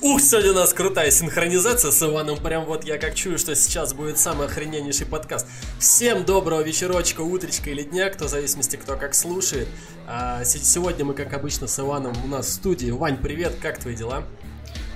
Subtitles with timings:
[0.00, 2.38] Ух, сегодня у нас крутая синхронизация с Иваном.
[2.38, 5.46] Прям вот я как чую, что сейчас будет самый охрененнейший подкаст.
[5.78, 9.68] Всем доброго вечерочка, утречка или дня, кто в зависимости, кто как слушает.
[10.06, 12.90] А, сегодня мы, как обычно, с Иваном у нас в студии.
[12.90, 14.24] Вань, привет, как твои дела?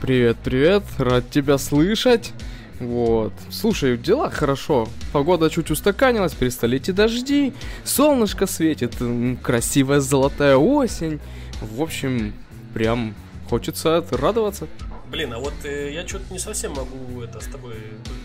[0.01, 2.33] Привет, привет, рад тебя слышать.
[2.81, 3.33] Вот.
[3.51, 4.89] Слушай, дела хорошо.
[5.13, 7.53] Погода чуть устаканилась, перестали идти дожди,
[7.85, 8.95] солнышко светит,
[9.43, 11.21] красивая золотая осень.
[11.61, 12.33] В общем,
[12.73, 13.15] прям
[13.49, 14.69] хочется радоваться.
[15.11, 17.75] Блин, а вот э, я что-то не совсем могу это с тобой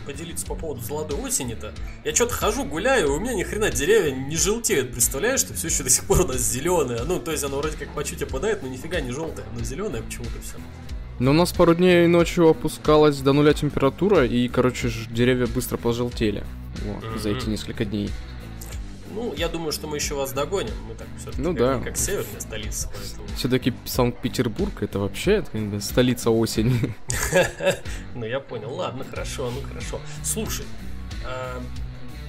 [0.05, 1.73] поделиться по поводу золотой осени-то.
[2.05, 5.83] Я что-то хожу, гуляю, у меня ни хрена деревья не желтеют, представляешь, что все еще
[5.83, 7.03] до сих пор у нас зеленое.
[7.03, 10.01] Ну, то есть оно вроде как по чуть опадает, но нифига не желтое, оно зеленое
[10.01, 10.55] почему-то все.
[11.19, 16.45] Но у нас пару дней ночью опускалась до нуля температура, и, короче, деревья быстро пожелтели
[16.85, 17.19] вот, mm-hmm.
[17.19, 18.09] за эти несколько дней.
[19.17, 20.75] Ну, я думаю, что мы еще вас догоним.
[20.87, 21.79] Мы так все-таки ну, как, да.
[21.83, 22.87] как северная столица.
[22.93, 23.27] Поэтому...
[23.35, 26.95] Все-таки Санкт-Петербург это вообще это, столица осени.
[28.13, 28.71] Ну, я понял.
[28.73, 29.99] Ладно, хорошо, ну хорошо.
[30.23, 30.65] Слушай,
[31.25, 31.59] а,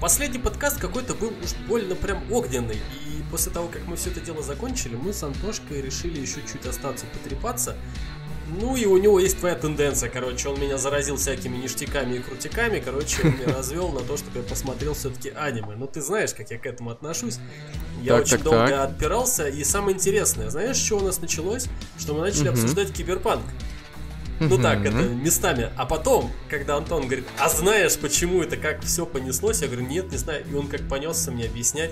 [0.01, 2.77] последний подкаст какой-то был уж больно прям огненный.
[2.77, 6.65] И после того, как мы все это дело закончили, мы с Антошкой решили еще чуть
[6.65, 7.77] остаться потрепаться.
[8.49, 12.81] Ну и у него есть твоя тенденция, короче, он меня заразил всякими ништяками и крутиками,
[12.81, 15.77] короче, он меня развел на то, чтобы я посмотрел все-таки аниме.
[15.77, 17.39] Ну ты знаешь, как я к этому отношусь.
[18.03, 18.91] Я так, очень так, долго так.
[18.91, 21.67] отпирался, и самое интересное, знаешь, что у нас началось?
[21.99, 22.55] Что мы начали угу.
[22.55, 23.45] обсуждать киберпанк.
[24.41, 25.71] Ну так, это местами.
[25.77, 29.63] А потом, когда Антон говорит, а знаешь, почему это как все понеслось?
[29.63, 30.45] Я говорю, нет, не знаю.
[30.51, 31.91] И он как понесся мне объяснять.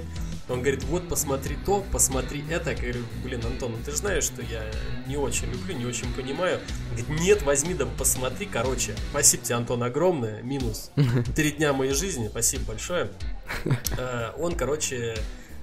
[0.49, 2.71] Он говорит, вот посмотри то, посмотри это.
[2.71, 4.63] Я говорю, блин, Антон, ну ты же знаешь, что я
[5.09, 6.61] не очень люблю, не очень понимаю.
[6.91, 8.47] Говорит, нет, возьми да посмотри.
[8.47, 10.43] Короче, спасибо тебе, Антон, огромное.
[10.43, 10.93] Минус
[11.35, 12.29] три дня моей жизни.
[12.29, 13.11] Спасибо большое.
[13.99, 15.17] Э, он, короче,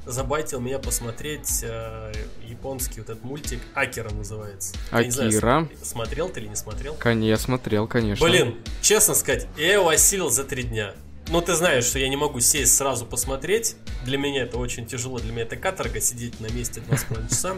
[0.05, 2.11] забайтил меня посмотреть э,
[2.45, 4.75] японский вот этот мультик Акера называется.
[4.91, 5.29] Акира.
[5.29, 6.95] Знаю, смотрел ты или не смотрел?
[6.95, 8.25] Конечно, смотрел, конечно.
[8.25, 10.93] Блин, честно сказать, я его осилил за три дня.
[11.29, 13.75] Ну, ты знаешь, что я не могу сесть сразу посмотреть.
[14.03, 15.19] Для меня это очень тяжело.
[15.19, 17.55] Для меня это каторга сидеть на месте 2,5 часа.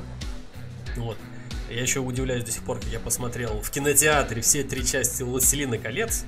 [0.98, 1.18] Вот.
[1.70, 5.80] Я еще удивляюсь до сих пор, как я посмотрел в кинотеатре все три части «Властелина
[5.80, 6.26] колец».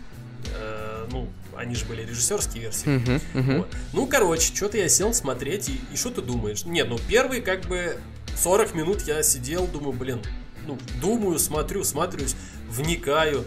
[0.56, 2.88] Э, ну, они же были режиссерские версии.
[2.88, 3.58] Uh-huh, uh-huh.
[3.58, 3.76] Вот.
[3.94, 6.66] Ну, короче, что-то я сел смотреть, и, и что ты думаешь?
[6.66, 7.98] Нет, ну, первый, как бы,
[8.36, 10.22] 40 минут я сидел, думаю, блин,
[10.68, 12.36] ну, думаю, смотрю, смотрюсь,
[12.70, 13.44] вникаю.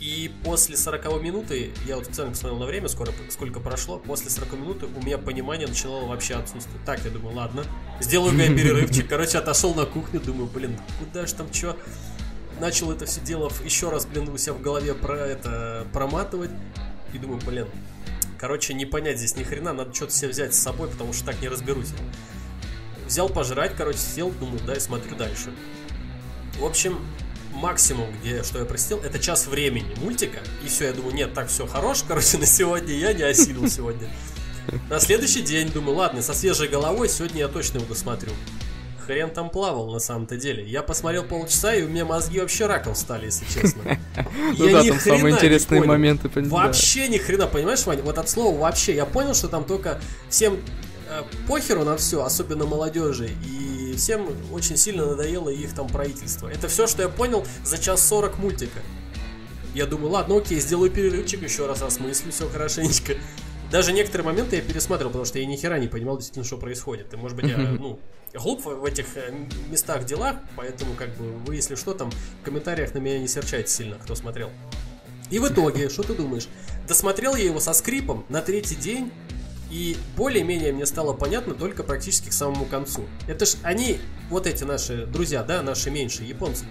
[0.00, 4.54] И после 40 минуты, я вот специально посмотрел на время, скоро, сколько прошло, после 40
[4.54, 6.84] минуты у меня понимание начало вообще отсутствовать.
[6.84, 7.62] Так, я думаю, ладно,
[8.00, 9.08] сделаю-ка я перерывчик.
[9.08, 11.76] Короче, отошел на кухню, думаю, блин, куда же там что?
[12.58, 16.50] Начал это все дело еще раз, блин, у себя в голове про это проматывать.
[17.12, 17.66] И думаю, блин,
[18.38, 21.40] короче, не понять здесь ни хрена, надо что-то себе взять с собой, потому что так
[21.40, 21.90] не разберусь.
[23.06, 25.52] Взял пожрать, короче, сел, думаю, да, и смотрю дальше.
[26.58, 26.98] В общем,
[27.52, 30.40] максимум, где, что я простил, это час времени мультика.
[30.64, 34.08] И все, я думаю, нет, так все хорош, короче, на сегодня я не осилил сегодня.
[34.88, 38.32] На следующий день думаю, ладно, со свежей головой сегодня я точно его досмотрю.
[39.06, 40.64] Хрен там плавал на самом-то деле.
[40.64, 43.82] Я посмотрел полчаса, и у меня мозги вообще раком стали, если честно.
[44.58, 46.30] Ну да, там самые интересные моменты.
[46.34, 48.02] Вообще ни хрена, понимаешь, Ваня?
[48.02, 48.94] Вот от слова вообще.
[48.94, 50.58] Я понял, что там только всем
[51.08, 53.30] э, похеру на все, особенно молодежи.
[53.44, 56.48] И всем очень сильно надоело их там правительство.
[56.48, 58.80] Это все, что я понял за час сорок мультика.
[59.74, 63.14] Я думаю, ладно, окей, сделаю перерывчик, еще раз осмыслю все хорошенечко.
[63.72, 67.14] Даже некоторые моменты я пересматривал, потому что я ни хера не понимал действительно, что происходит.
[67.14, 67.98] И может быть я, ну,
[68.34, 69.32] глуп в этих э,
[69.70, 73.68] местах, делах, поэтому как бы вы, если что, там в комментариях на меня не серчайте
[73.68, 74.50] сильно, кто смотрел.
[75.30, 76.48] И в итоге, что ты думаешь?
[76.86, 79.10] Досмотрел я его со скрипом на третий день,
[79.70, 83.06] и более-менее мне стало понятно только практически к самому концу.
[83.26, 86.66] Это ж они, вот эти наши друзья, да, наши меньшие японцы,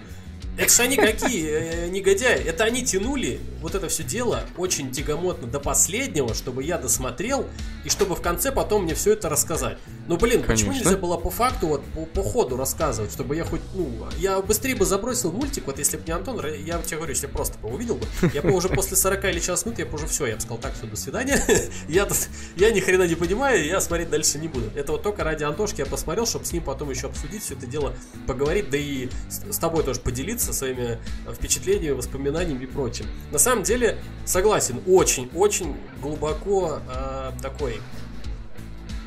[0.58, 2.42] это же они какие э, негодяи.
[2.44, 7.46] Это они тянули вот это все дело очень тягомотно до последнего, чтобы я досмотрел,
[7.84, 9.78] и чтобы в конце потом мне все это рассказать.
[10.08, 10.52] Ну, блин, Конечно.
[10.52, 14.40] почему нельзя было по факту, вот по, по ходу рассказывать, чтобы я хоть, ну, я
[14.40, 17.72] быстрее бы забросил мультик, вот если бы не Антон, я тебе говорю, если просто бы
[17.72, 20.34] увидел бы, я бы уже после 40 или час минут, я бы уже все, я
[20.34, 21.40] бы сказал, так, все, до свидания.
[21.88, 22.18] я, тут,
[22.56, 24.70] я ни хрена не понимаю, я смотреть дальше не буду.
[24.74, 27.66] Это вот только ради Антошки я посмотрел, чтобы с ним потом еще обсудить все это
[27.66, 27.94] дело,
[28.26, 30.98] поговорить, да и с, с тобой тоже поделиться со своими
[31.32, 33.06] впечатлениями, воспоминаниями и прочим.
[33.30, 37.80] На самом деле, согласен, очень-очень глубоко э, такой,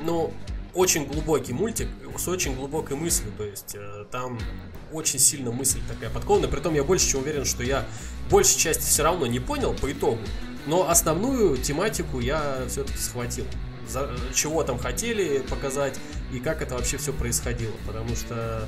[0.04, 0.34] ну,
[0.74, 1.88] очень глубокий мультик
[2.18, 4.40] с очень глубокой мыслью, то есть э, там
[4.92, 7.86] очень сильно мысль такая подкованная, притом я больше чем уверен, что я
[8.30, 10.20] большей части все равно не понял по итогу,
[10.68, 13.46] но основную тематику я все-таки схватил.
[13.88, 16.00] За, чего там хотели показать
[16.34, 18.68] и как это вообще все происходило, потому что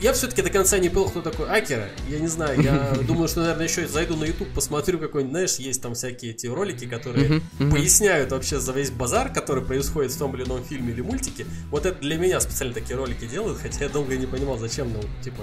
[0.00, 1.88] я все-таки до конца не понял, кто такой Акера.
[2.08, 5.82] Я не знаю, я думаю, что, наверное, еще зайду на YouTube, посмотрю какой-нибудь, знаешь, есть
[5.82, 10.44] там всякие эти ролики, которые поясняют вообще за весь базар, который происходит в том или
[10.44, 11.46] ином фильме или мультике.
[11.70, 15.00] Вот это для меня специально такие ролики делают, хотя я долго не понимал, зачем, ну,
[15.22, 15.42] типа,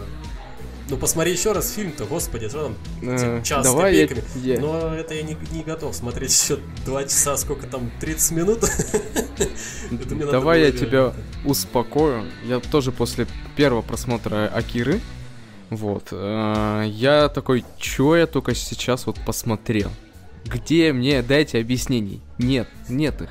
[0.89, 4.45] ну, посмотри еще раз фильм-то, господи, что там, Э, час с давай я- копейками.
[4.45, 8.59] я- Но это я не, не готов смотреть еще 2 часа, сколько там, 30 минут.
[10.31, 12.23] Давай я тебя успокою.
[12.45, 14.99] Я тоже после первого просмотра Акиры,
[15.69, 19.89] вот, э, я такой, чё я только сейчас вот посмотрел?
[20.45, 22.21] Где мне дайте объяснений?
[22.37, 23.29] Нет, нет их.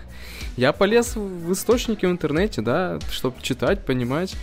[0.56, 4.34] Я полез в источники в интернете, да, чтобы читать, понимать.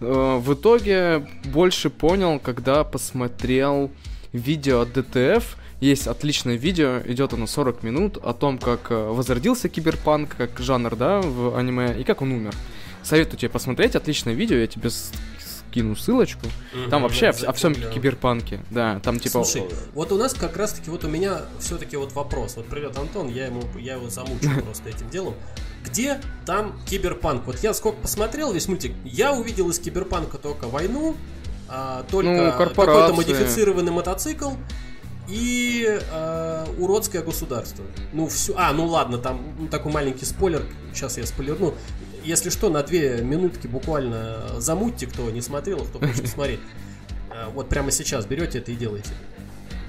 [0.00, 3.90] Э, В итоге больше понял, когда посмотрел
[4.32, 5.56] видео от ДТФ.
[5.80, 10.96] Есть отличное видео, идет оно 40 минут, о том, как э, возродился киберпанк, как жанр,
[10.96, 12.52] да, в аниме, и как он умер.
[13.02, 14.90] Советую тебе посмотреть, отличное видео, я тебе
[15.70, 16.46] скину ссылочку.
[16.90, 19.44] Там вообще о, о всем киберпанке, да, там типа...
[19.44, 22.56] Слушай, вот у нас как раз таки вот у меня все-таки вот вопрос.
[22.56, 25.34] Вот привет, Антон, я ему я его замучу просто этим делом.
[25.84, 27.46] Где там киберпанк?
[27.46, 31.16] Вот я сколько посмотрел весь мультик, я увидел из киберпанка только войну,
[31.68, 33.14] а, только Ну, какой-то корпорации.
[33.14, 34.50] модифицированный мотоцикл
[35.28, 37.84] и а, уродское государство.
[38.12, 40.64] Ну все, а ну ладно, там ну, такой маленький спойлер.
[40.92, 41.74] Сейчас я спойлерну.
[42.24, 46.60] Если что, на две минутки буквально замутьте, кто не смотрел, кто хочет смотреть.
[47.30, 49.10] А, Вот прямо сейчас берете это и делаете.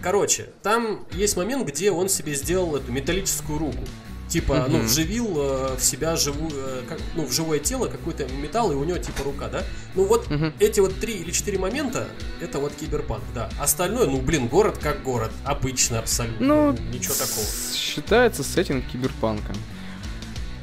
[0.02, 3.84] Короче, там есть момент, где он себе сделал эту металлическую руку.
[4.30, 8.72] Типа, ну, вживил э, в себя живую, э, как, ну, в живое тело какой-то металл,
[8.72, 9.62] и у него типа рука, да?
[9.94, 10.26] Ну вот
[10.60, 12.08] эти вот три или четыре момента,
[12.40, 13.50] это вот киберпанк, да.
[13.60, 15.32] Остальное, ну, блин, город как город.
[15.44, 16.48] Обычно абсолютно.
[16.48, 17.46] Ну, ничего такого.
[17.76, 19.54] Считается сеттинг киберпанка.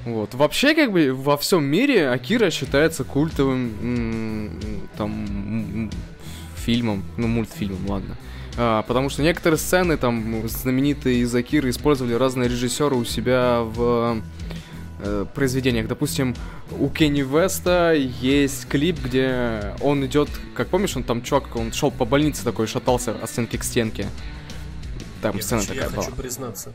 [0.08, 0.34] Вот.
[0.34, 4.58] Вообще, как бы, во всем мире Акира считается культовым
[4.96, 5.90] там
[6.56, 8.16] фильмом, ну, мультфильмом, ладно.
[8.56, 14.20] А, потому что некоторые сцены там знаменитые из Акиры использовали разные режиссеры у себя в
[15.00, 15.86] э, произведениях.
[15.88, 16.34] Допустим,
[16.78, 21.90] у Кенни Веста есть клип, где он идет, как помнишь, он там чувак, он шел
[21.90, 24.06] по больнице такой, шатался от стенки к стенке.
[25.22, 26.04] Там Я, сцена хочу, я такая была.
[26.04, 26.72] хочу признаться.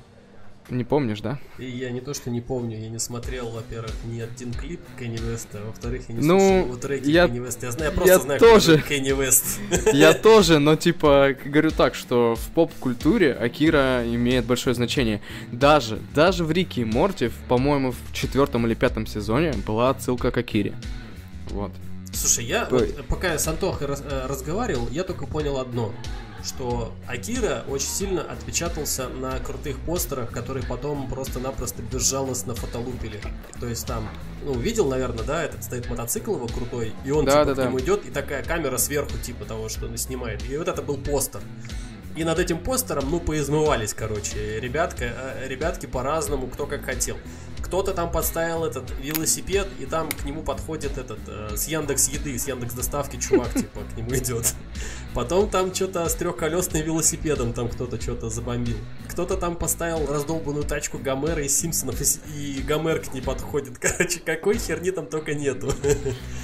[0.69, 1.39] Не помнишь, да?
[1.59, 5.17] И я не то, что не помню, я не смотрел, во-первых, ни один клип Кенни
[5.17, 7.65] Веста, а во-вторых, я не Ну, слушал его треки я- Кенни Веста.
[7.65, 8.77] Я знаю, я просто я знаю, кто тоже.
[8.77, 9.59] такой Кенни Вест.
[9.93, 15.21] Я тоже, но типа говорю так, что в поп-культуре Акира имеет большое значение.
[15.51, 20.37] Даже, даже в Рике и Морти, по-моему, в четвертом или пятом сезоне была отсылка к
[20.37, 20.73] Акире.
[21.49, 21.71] Вот.
[22.13, 22.93] Слушай, я Ой.
[22.95, 25.91] вот, пока я с Антохой раз- э, разговаривал, я только понял одно,
[26.43, 33.21] что Акира очень сильно отпечатался на крутых постерах, которые потом просто-напросто безжалостно фотолупили.
[33.59, 34.09] То есть там,
[34.43, 37.55] ну, видел, наверное, да, этот стоит мотоцикл его крутой, и он Да, типа да, к
[37.55, 37.65] да.
[37.65, 40.43] нему идет, и такая камера сверху, типа того, что он снимает.
[40.49, 41.41] И вот это был постер.
[42.15, 47.17] И над этим постером, ну, поизмывались, короче, ребятка, э, ребятки по-разному, кто как хотел.
[47.63, 52.37] Кто-то там подставил этот велосипед, и там к нему подходит этот э, с Яндекс Еды,
[52.37, 54.53] с Яндекс Доставки чувак, типа, к нему идет.
[55.15, 58.77] Потом там что-то с трехколесным велосипедом там кто-то что-то забомбил.
[59.09, 63.77] Кто-то там поставил раздолбанную тачку Гомера из Симпсонов, и, и Гомер к ней подходит.
[63.81, 65.71] Короче, какой херни там только нету.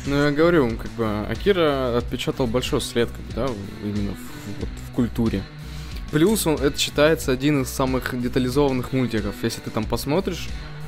[0.05, 3.47] Ну, я говорю, как бы, Акира отпечатал большой след, как бы, да,
[3.83, 5.43] именно в, вот, в культуре.
[6.11, 9.35] Плюс он, это считается один из самых детализованных мультиков.
[9.43, 10.47] Если ты там посмотришь,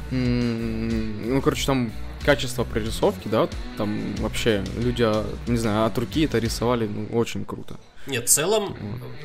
[0.10, 1.92] ну, короче, там
[2.26, 3.48] качество прорисовки, да,
[3.78, 7.80] там вообще люди, а, не знаю, от руки это рисовали, ну, очень круто.
[8.08, 8.76] Нет, в целом,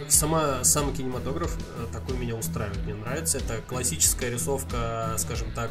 [0.09, 3.39] сама, сам кинематограф э, такой меня устраивает, мне нравится.
[3.39, 5.71] Это классическая рисовка, скажем так.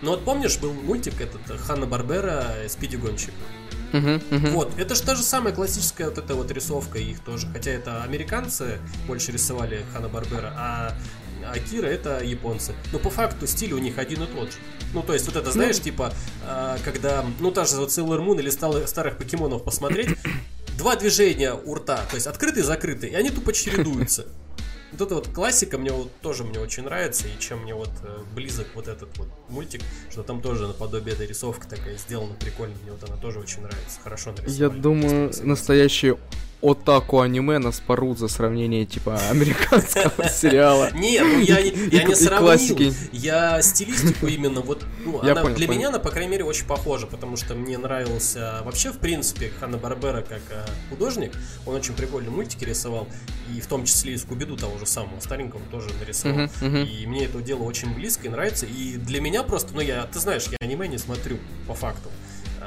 [0.00, 3.34] Ну вот помнишь, был мультик этот Ханна Барбера Спиди Гонщик?
[3.96, 4.50] Мгм, мгм.
[4.50, 7.46] Вот, это же та же самая классическая вот эта вот рисовка их тоже.
[7.52, 10.96] Хотя это американцы больше рисовали Ханна Барбера, а
[11.52, 12.74] Акира это японцы.
[12.92, 14.58] Но по факту стиль у них один и тот же.
[14.92, 16.12] Ну, то есть, вот это, знаешь, типа,
[16.44, 20.08] а, когда, ну, та же вот Sailor Moon или старых покемонов посмотреть,
[20.78, 24.26] два движения у рта, то есть открытый и закрытый, и они тупо чередуются.
[24.92, 28.18] Вот это вот классика мне вот тоже мне очень нравится, и чем мне вот э,
[28.34, 32.92] близок вот этот вот мультик, что там тоже наподобие этой рисовка такая сделана прикольно, мне
[32.92, 34.74] вот она тоже очень нравится, хорошо нарисовали.
[34.76, 36.18] Я думаю, настоящие
[36.62, 40.90] отаку аниме нас порут за сравнение, типа, американского сериала.
[40.92, 42.92] Не, ну я не, я не сравнил.
[43.12, 47.36] Я стилистику именно вот, ну, она для меня она, по крайней мере, очень похожа, потому
[47.36, 51.32] что мне нравился вообще, в принципе, Ханна Барбера как э, художник.
[51.66, 53.08] Он очень прикольные мультики рисовал,
[53.54, 56.48] и в том числе и Скубиду того же самого старенького тоже нарисовал.
[56.62, 58.66] И мне это дело очень близко и нравится.
[58.66, 62.10] И для меня просто, ну я, ты знаешь, я аниме не смотрю по факту.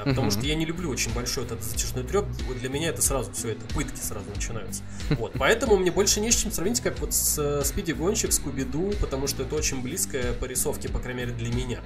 [0.06, 2.25] Потому что я не люблю очень большой этот затяжной треп.
[2.48, 4.84] Вот для меня это сразу все это пытки сразу начинаются.
[5.20, 9.27] Вот, поэтому мне больше не с чем сравнить, как вот с Спиди Гонщик, Скуби-Ду, потому
[9.27, 11.79] что это очень близкое по рисовке, по крайней мере, для меня.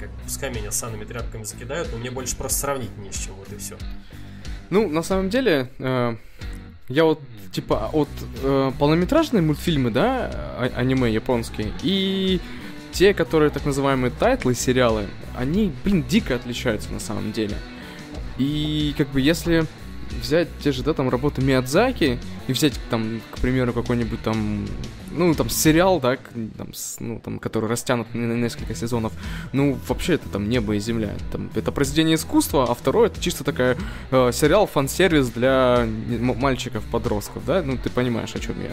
[0.00, 3.52] Как пускай меня санными тряпками закидают, но мне больше просто сравнить не с чем, вот
[3.52, 3.76] и все.
[4.70, 6.16] Ну, на самом деле, э,
[6.88, 7.20] я вот,
[7.52, 8.08] типа, от
[8.42, 12.40] э, полнометражные мультфильмы, да, а- аниме японские, и
[12.92, 15.06] те, которые так называемые тайтлы, сериалы,
[15.36, 17.56] они, блин, дико отличаются на самом деле.
[18.38, 19.66] И как бы если
[20.22, 22.18] взять те же, да, там, работы Миядзаки
[22.48, 24.66] и взять, там, к примеру, какой-нибудь там,
[25.10, 26.16] ну, там, сериал, да,
[26.56, 29.12] там, ну, там, который растянут на несколько сезонов,
[29.52, 31.14] ну, вообще это там небо и земля.
[31.32, 33.76] Там, это произведение искусства, а второе это чисто такая
[34.10, 37.62] э, сериал фан-сервис для мальчиков-подростков, да?
[37.62, 38.70] Ну, ты понимаешь, о чем я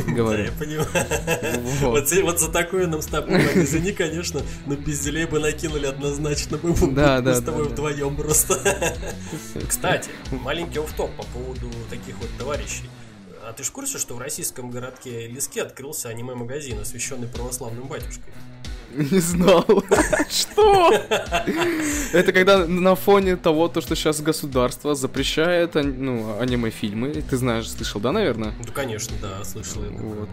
[0.14, 0.44] говорю.
[0.44, 0.88] Да, я понимаю.
[1.80, 2.08] Вот.
[2.08, 6.76] За такое нам с тобой, извини, конечно, но пизделей бы накинули однозначно, мы бы
[7.34, 8.58] с тобой вдвоем просто.
[9.68, 12.88] Кстати, маленький офф-топ по поводу таких вот товарищей.
[13.50, 18.32] А ты ж в курсе, что в российском городке Лиске открылся аниме-магазин, освященный православным батюшкой?
[18.94, 19.64] Не знал.
[20.30, 20.92] Что?
[22.12, 27.24] Это когда на фоне того, то, что сейчас государство запрещает ну, аниме-фильмы.
[27.28, 28.54] Ты знаешь, слышал, да, наверное?
[28.64, 29.82] Ну, конечно, да, слышал.
[29.82, 30.28] Вот.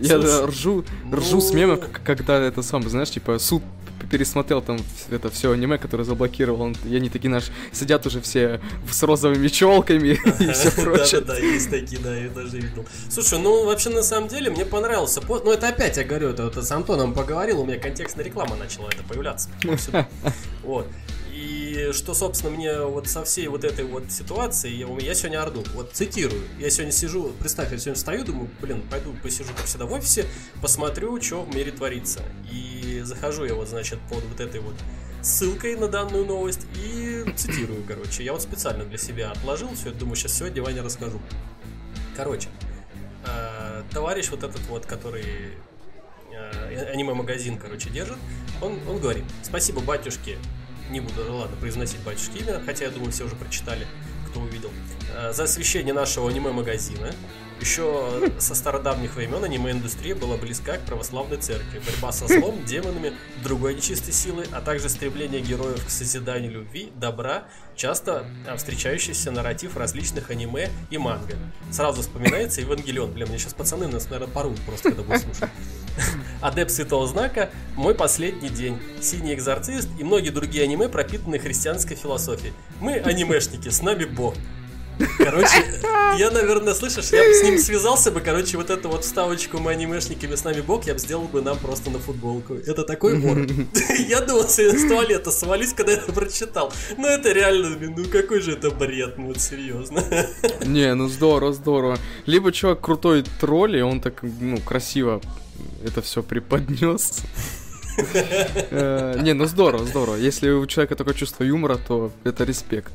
[0.00, 3.62] Я ржу, ржу с мемов, когда это сам, знаешь, типа суд
[4.10, 4.78] пересмотрел там
[5.10, 6.62] это все аниме, которое заблокировал.
[6.62, 10.08] Он, и они такие наш сидят уже все с розовыми челками
[10.40, 11.20] и все прочее.
[11.20, 12.86] Да-да-да, есть такие, да, я даже видел.
[13.08, 15.20] Слушай, ну вообще на самом деле мне понравился.
[15.28, 19.02] Ну это опять я говорю, это с Антоном поговорил, у меня контекстная реклама начала это
[19.02, 19.48] появляться.
[20.62, 20.86] Вот.
[21.42, 25.64] И что, собственно, мне вот со всей вот этой вот ситуации, я, я сегодня орду,
[25.74, 29.86] вот цитирую, я сегодня сижу, представь, я сегодня встаю, думаю, блин, пойду посижу, как всегда,
[29.86, 30.24] в офисе,
[30.60, 32.20] посмотрю, что в мире творится.
[32.48, 34.76] И захожу я вот, значит, под вот этой вот
[35.20, 38.22] ссылкой на данную новость и цитирую, короче.
[38.22, 41.20] Я вот специально для себя отложил все это, думаю, сейчас сегодня Ваня расскажу.
[42.16, 42.50] Короче,
[43.26, 45.24] э, товарищ вот этот вот, который
[46.30, 48.18] э, аниме-магазин, короче, держит,
[48.60, 50.38] он, он говорит, спасибо батюшке
[50.92, 53.86] не буду, ну ладно, произносить батюшки имя, хотя я думаю, все уже прочитали,
[54.30, 54.70] кто увидел,
[55.16, 57.12] э, за освещение нашего аниме-магазина.
[57.62, 61.80] Еще со стародавних времен аниме-индустрия была близка к православной церкви.
[61.86, 63.12] Борьба со злом, демонами,
[63.44, 67.44] другой нечистой силой, а также стремление героев к созиданию любви, добра,
[67.76, 68.26] часто
[68.56, 71.36] встречающийся нарратив различных аниме и манго.
[71.70, 73.12] Сразу вспоминается Евангелион.
[73.12, 75.48] Блин, мне сейчас пацаны нас, наверное, порут просто, когда будут слушать.
[76.40, 82.54] Адепт Святого Знака, Мой последний день, Синий Экзорцист и многие другие аниме, пропитанные христианской философией.
[82.80, 84.34] Мы анимешники, с нами Бог.
[85.18, 85.80] Короче,
[86.18, 89.72] я, наверное, слышишь, я бы с ним связался бы, короче, вот эту вот вставочку мы
[89.72, 92.54] анимешниками с нами бог, я бы сделал бы нам просто на футболку.
[92.54, 93.38] Это такой вор.
[94.08, 94.56] Я думал, с
[94.88, 96.72] туалета свалюсь, когда это прочитал.
[96.96, 100.04] Ну это реально, ну какой же это бред, ну вот серьезно.
[100.64, 101.98] Не, ну здорово, здорово.
[102.26, 105.20] Либо чувак крутой тролль, и он так, ну, красиво
[105.84, 107.22] это все преподнес.
[108.70, 110.16] Э, не, ну здорово, здорово.
[110.16, 112.92] Если у человека такое чувство юмора, то это респект.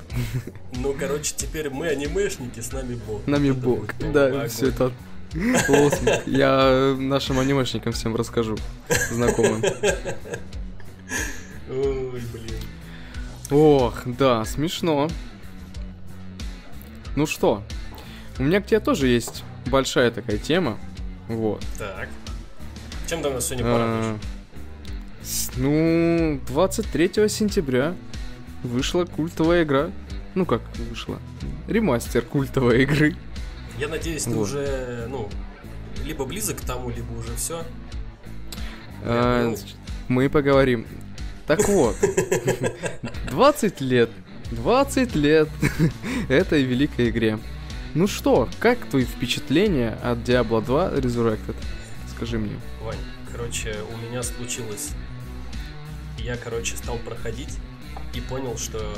[0.75, 3.24] Ну, короче, теперь мы анимешники, с нами бог.
[3.24, 4.92] С нами бог, да, все это
[6.25, 8.58] Я нашим анимешникам всем расскажу,
[9.12, 9.63] знакомым.
[11.70, 12.62] Ой, блин.
[13.51, 15.10] Ох, да, смешно.
[17.16, 17.63] Ну что,
[18.38, 20.77] у меня к тебе тоже есть большая такая тема.
[21.27, 21.63] Вот.
[21.77, 22.08] Так.
[23.10, 24.22] Чем ты нас сегодня порадуешь?
[25.57, 27.96] Ну, 23 сентября
[28.63, 29.91] вышла культовая игра.
[30.36, 31.19] Ну как вышла?
[31.67, 33.15] Ремастер культовой игры.
[33.79, 34.43] Я надеюсь, ты вот.
[34.43, 35.29] уже, ну,
[36.05, 37.63] либо близок к тому, либо уже все.
[39.03, 39.53] А,
[40.07, 40.86] мы поговорим.
[41.46, 41.96] Так вот,
[43.29, 44.10] 20 лет,
[44.51, 45.50] 20 лет
[46.29, 47.39] этой великой игре.
[47.93, 51.55] Ну что, как твои впечатления от Diablo 2 Resurrected?
[52.15, 52.60] Скажи мне.
[52.84, 52.96] Вань,
[53.31, 54.91] короче, у меня случилось...
[56.27, 57.57] Я, короче, стал проходить
[58.13, 58.93] и понял, что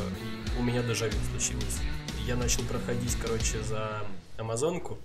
[0.57, 1.77] у меня дежавю случилось.
[2.25, 4.01] Я начал проходить, короче, за
[4.39, 4.97] Амазонку,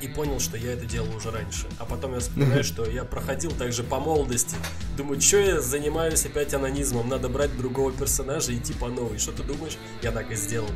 [0.00, 1.66] и понял, что я это делал уже раньше.
[1.78, 4.56] А потом я вспоминаю, что я проходил также по молодости.
[4.96, 9.18] Думаю, что я занимаюсь опять анонизмом, надо брать другого персонажа и идти по новой.
[9.18, 9.76] Что ты думаешь?
[10.00, 10.70] Я так и сделал.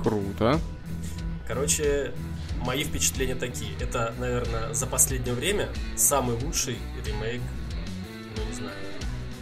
[0.00, 0.60] Круто.
[1.48, 2.14] Короче,
[2.58, 3.72] мои впечатления такие.
[3.80, 7.42] Это, наверное, за последнее время самый лучший ремейк,
[8.36, 8.89] ну не знаю,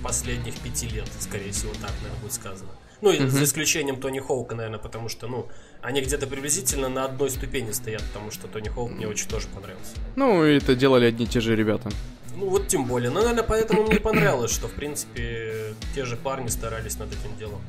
[0.02, 2.70] последних пяти лет, скорее всего, так, наверное, будет сказано.
[3.00, 3.28] Ну, uh-huh.
[3.28, 5.46] за исключением Тони Хоука, наверное, потому что, ну,
[5.82, 9.92] они где-то приблизительно на одной ступени стоят, потому что Тони Хоук мне очень тоже понравился.
[10.16, 11.90] Ну, это делали одни и те же ребята.
[12.36, 13.10] Ну вот тем более.
[13.10, 17.60] Ну, наверное, поэтому мне понравилось, что, в принципе, те же парни старались над этим делом.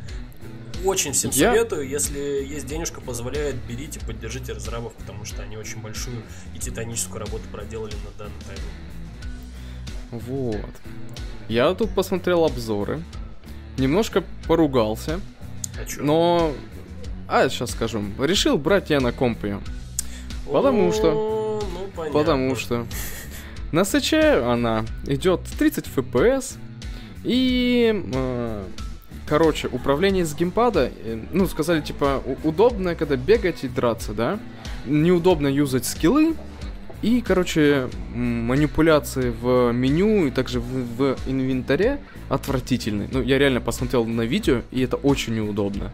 [0.85, 1.51] Очень всем я...
[1.51, 6.23] советую, если есть денежка, позволяет, берите, поддержите разрабов, потому что они очень большую
[6.55, 8.59] и титаническую работу проделали на данный тайм.
[10.11, 10.71] Вот.
[11.49, 13.01] Я тут посмотрел обзоры,
[13.77, 15.19] немножко поругался,
[15.75, 16.51] а но...
[17.27, 18.01] А, сейчас скажу.
[18.19, 19.59] Решил брать я на комп ее.
[20.51, 21.59] Потому что...
[21.73, 22.19] Ну, понятно.
[22.19, 22.85] Потому что...
[23.71, 26.57] На СЧ она идет 30 FPS,
[27.23, 28.63] и э,
[29.29, 34.39] Короче, управление с геймпада, э, ну, сказали, типа, удобно, когда бегать и драться, да?
[34.87, 36.33] Неудобно юзать скиллы,
[37.01, 40.63] и, короче, манипуляции в меню и также в,
[40.97, 43.07] в инвентаре отвратительны.
[43.11, 45.93] Ну, я реально посмотрел на видео, и это очень неудобно.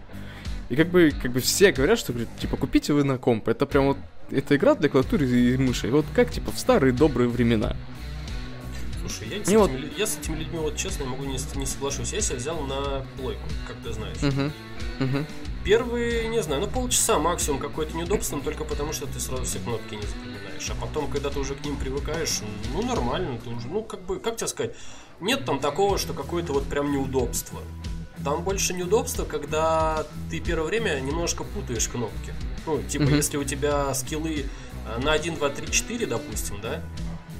[0.69, 3.47] И как бы, как бы все говорят, что, говорят, типа, купите вы на комп.
[3.49, 3.97] Это прям вот,
[4.31, 5.89] это игра для клавиатуры и мыши.
[5.89, 7.75] Вот как, типа, в старые добрые времена.
[9.01, 9.71] Слушай, я, с этими, вот...
[9.97, 12.13] я с этими людьми, вот честно, могу не, не соглашусь.
[12.13, 14.17] Я себя взял на плойку, как ты знаешь.
[14.23, 15.05] Угу.
[15.05, 15.25] Угу.
[15.63, 19.95] Первые, не знаю, ну полчаса максимум какое-то неудобство, только потому что ты сразу все кнопки
[19.95, 20.34] не запоминаешь.
[20.71, 22.41] А потом, когда ты уже к ним привыкаешь,
[22.73, 24.73] ну нормально, ты уже, ну как бы, как тебе сказать,
[25.19, 27.59] нет там такого, что какое-то вот прям неудобство.
[28.23, 32.33] Там больше неудобства, когда ты первое время немножко путаешь кнопки.
[32.65, 33.15] Ну, типа, mm-hmm.
[33.15, 34.45] если у тебя скиллы
[34.87, 36.81] э, на 1, 2, 3, 4, допустим, да,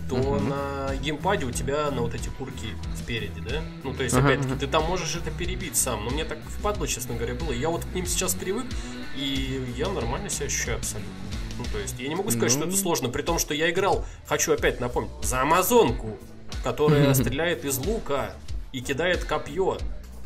[0.08, 0.48] то uh-huh.
[0.48, 3.64] на геймпаде у тебя на вот эти курки спереди, да?
[3.84, 4.24] Ну, то есть, uh-huh.
[4.24, 6.06] опять-таки, ты там можешь это перебить сам.
[6.06, 7.52] Но мне так впадло, честно говоря, было.
[7.52, 8.68] Я вот к ним сейчас привык,
[9.16, 11.12] и я нормально себя ощущаю абсолютно.
[11.58, 12.60] Ну, то есть, я не могу сказать, ну...
[12.60, 16.18] что это сложно, при том, что я играл, хочу опять напомнить, за Амазонку,
[16.64, 18.34] которая стреляет из лука
[18.72, 19.78] и кидает копье,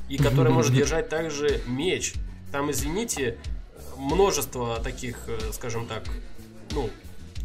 [0.08, 2.14] и которая может держать также меч.
[2.52, 3.38] Там, извините,
[3.96, 6.04] множество таких, э, скажем так,
[6.72, 6.90] ну,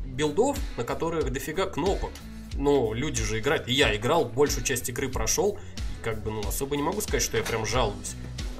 [0.07, 2.11] билдов, на которых дофига кнопок.
[2.55, 3.69] Но люди же играют.
[3.69, 5.59] И я играл, большую часть игры прошел.
[5.77, 8.15] И как бы, ну, особо не могу сказать, что я прям жалуюсь.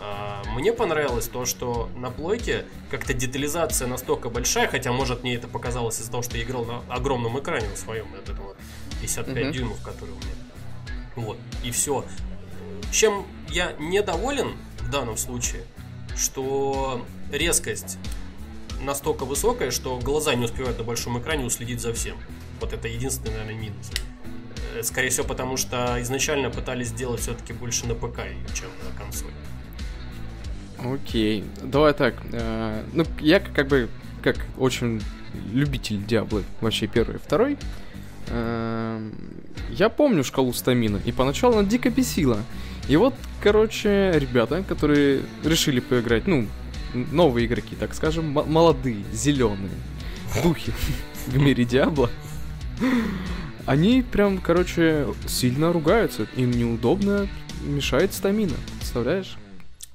[0.05, 5.49] А, мне понравилось то, что на плойке как-то детализация настолько большая, хотя, может, мне это
[5.49, 8.55] показалось из-за того, что я играл на огромном экране на своем, вот этого
[9.01, 9.53] 55 mm-hmm.
[9.53, 10.35] дюймов, который у меня.
[11.17, 12.05] Вот, и все.
[12.93, 15.63] Чем я недоволен в данном случае,
[16.17, 17.99] что резкость
[18.83, 22.19] настолько высокая, что глаза не успевают на большом экране уследить за всем.
[22.61, 23.91] Вот это единственный, наверное, минус.
[24.75, 28.21] Э, скорее всего, потому что изначально пытались сделать все-таки больше на ПК,
[28.55, 29.33] чем на консоли.
[30.85, 31.45] Окей.
[31.63, 32.15] Давай так.
[32.33, 33.89] Э, ну, я как бы
[34.23, 35.03] как очень
[35.53, 37.59] любитель Диаблы, вообще первый и второй.
[38.29, 39.11] Э,
[39.71, 42.39] я помню шкалу стамина, и поначалу она дико бесила.
[42.89, 46.47] И вот, короче, ребята, которые решили поиграть, ну,
[46.95, 49.73] новые игроки, так скажем, молодые, зеленые,
[50.43, 50.73] духи
[51.27, 52.11] в мире Диабло,
[53.67, 56.27] они прям, короче, сильно ругаются.
[56.37, 57.27] Им неудобно,
[57.65, 58.55] мешает стамина.
[58.79, 59.39] Представляешь?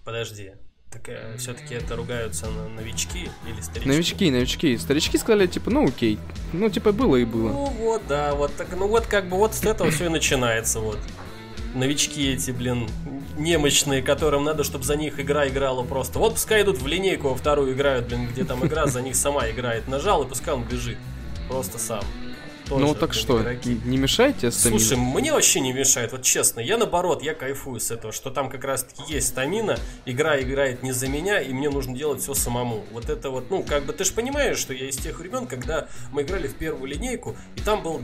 [0.03, 0.51] Подожди.
[0.91, 3.87] Так э, все-таки это ругаются на новички или старички?
[3.87, 4.77] Новички, новички.
[4.77, 6.17] Старички сказали, типа, ну окей.
[6.51, 7.49] Ну, типа, было и было.
[7.49, 10.79] Ну вот, да, вот так, ну вот как бы вот с этого все и начинается,
[10.79, 10.97] вот.
[11.75, 12.89] Новички эти, блин,
[13.37, 16.17] немощные, которым надо, чтобы за них игра играла просто.
[16.17, 19.47] Вот пускай идут в линейку, во вторую играют, блин, где там игра за них сама
[19.49, 19.87] играет.
[19.87, 20.97] Нажал, и пускай он бежит.
[21.47, 22.03] Просто сам.
[22.69, 23.81] Тоже, ну так что, игроки.
[23.83, 24.79] не мешайте стамина?
[24.79, 26.59] Слушай, мне вообще не мешает, вот честно.
[26.59, 30.83] Я наоборот, я кайфую с этого, что там как раз таки есть стамина, игра играет
[30.83, 32.85] не за меня, и мне нужно делать все самому.
[32.91, 35.87] Вот это вот, ну, как бы ты же понимаешь, что я из тех времен, когда
[36.11, 38.01] мы играли в первую линейку, и там был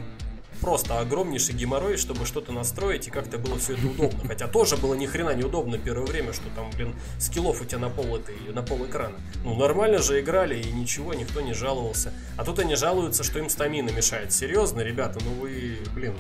[0.62, 4.28] просто огромнейший геморрой, чтобы что-то настроить и как-то было все это удобно.
[4.28, 7.90] Хотя тоже было ни хрена неудобно первое время, что там, блин, скиллов у тебя на
[7.90, 9.16] пол этой, на пол экрана.
[9.44, 12.14] Ну, нормально же играли и ничего, никто не жаловался.
[12.38, 14.32] А тут они жалуются, что им стамина мешает.
[14.32, 16.16] Серьезно, ребята, ну вы, блин.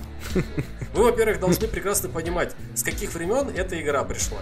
[0.94, 4.40] Вы, во-первых, должны прекрасно понимать, с каких времен эта игра пришла.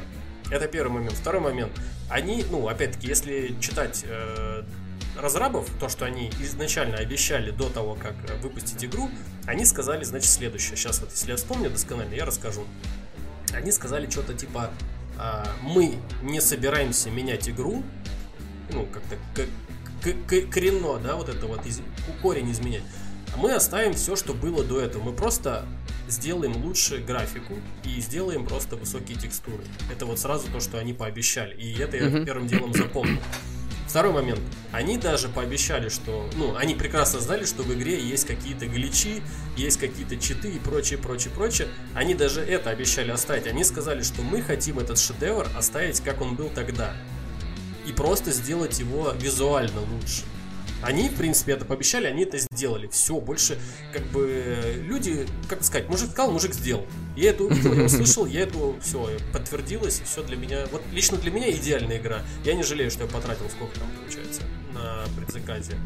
[0.51, 1.13] Это первый момент.
[1.13, 1.71] Второй момент.
[2.10, 4.63] Они, ну, опять-таки, если читать э,
[5.19, 9.10] разрабов, то, что они изначально обещали до того, как э, выпустить игру,
[9.45, 10.76] они сказали, значит, следующее.
[10.76, 12.65] Сейчас вот, если я вспомню досконально, я расскажу.
[13.54, 14.71] Они сказали что-то типа,
[15.17, 17.84] а, мы не собираемся менять игру,
[18.71, 19.45] ну, как-то
[20.52, 21.82] коренно, да, вот это вот, из,
[22.21, 22.84] корень изменять.
[23.38, 25.04] Мы оставим все, что было до этого.
[25.04, 25.65] Мы просто
[26.08, 29.63] сделаем лучше графику и сделаем просто высокие текстуры.
[29.91, 31.56] Это вот сразу то, что они пообещали.
[31.56, 33.19] И это я первым делом запомнил.
[33.93, 34.41] Второй момент.
[34.71, 36.27] Они даже пообещали, что...
[36.36, 39.21] Ну, они прекрасно знали, что в игре есть какие-то гличи,
[39.56, 41.67] есть какие-то читы и прочее, прочее, прочее.
[41.93, 43.45] Они даже это обещали оставить.
[43.45, 46.95] Они сказали, что мы хотим этот шедевр оставить, как он был тогда.
[47.86, 50.23] И просто сделать его визуально лучше.
[50.84, 52.88] Они, в принципе, это пообещали, они это сделали.
[52.88, 53.58] Все, больше,
[53.91, 56.86] как бы, люди, как сказать, мужик сказал, мужик сделал.
[57.15, 60.65] Я это увидел, я услышал, я это все подтвердилось, и все для меня.
[60.72, 62.22] Вот лично для меня идеальная игра.
[62.43, 64.41] Я не жалею, что я потратил сколько там получается
[64.74, 65.78] на предзаказе.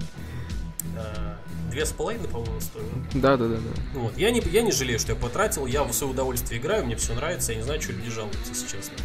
[0.97, 1.37] А,
[1.69, 2.89] две с половиной, по-моему, стоило.
[3.13, 3.99] Да, да, да, да.
[3.99, 4.17] Вот.
[4.17, 7.13] Я не, я не жалею, что я потратил, я в свое удовольствие играю, мне все
[7.13, 8.95] нравится, я не знаю, что люди жалуются, если честно.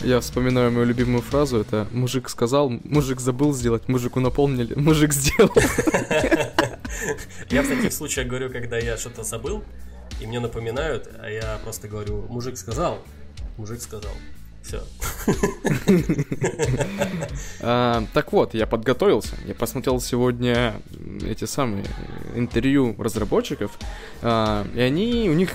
[0.00, 5.52] Я вспоминаю мою любимую фразу, это мужик сказал, мужик забыл сделать, мужику напомнили, мужик сделал.
[7.50, 9.62] Я в таких случаях говорю, когда я что-то забыл,
[10.20, 12.98] и мне напоминают, а я просто говорю, мужик сказал,
[13.56, 14.12] мужик сказал.
[14.62, 14.82] Все.
[17.64, 19.36] А, так вот, я подготовился.
[19.46, 20.74] Я посмотрел сегодня
[21.24, 21.84] эти самые
[22.34, 23.78] интервью разработчиков.
[24.20, 25.50] А, и они, у них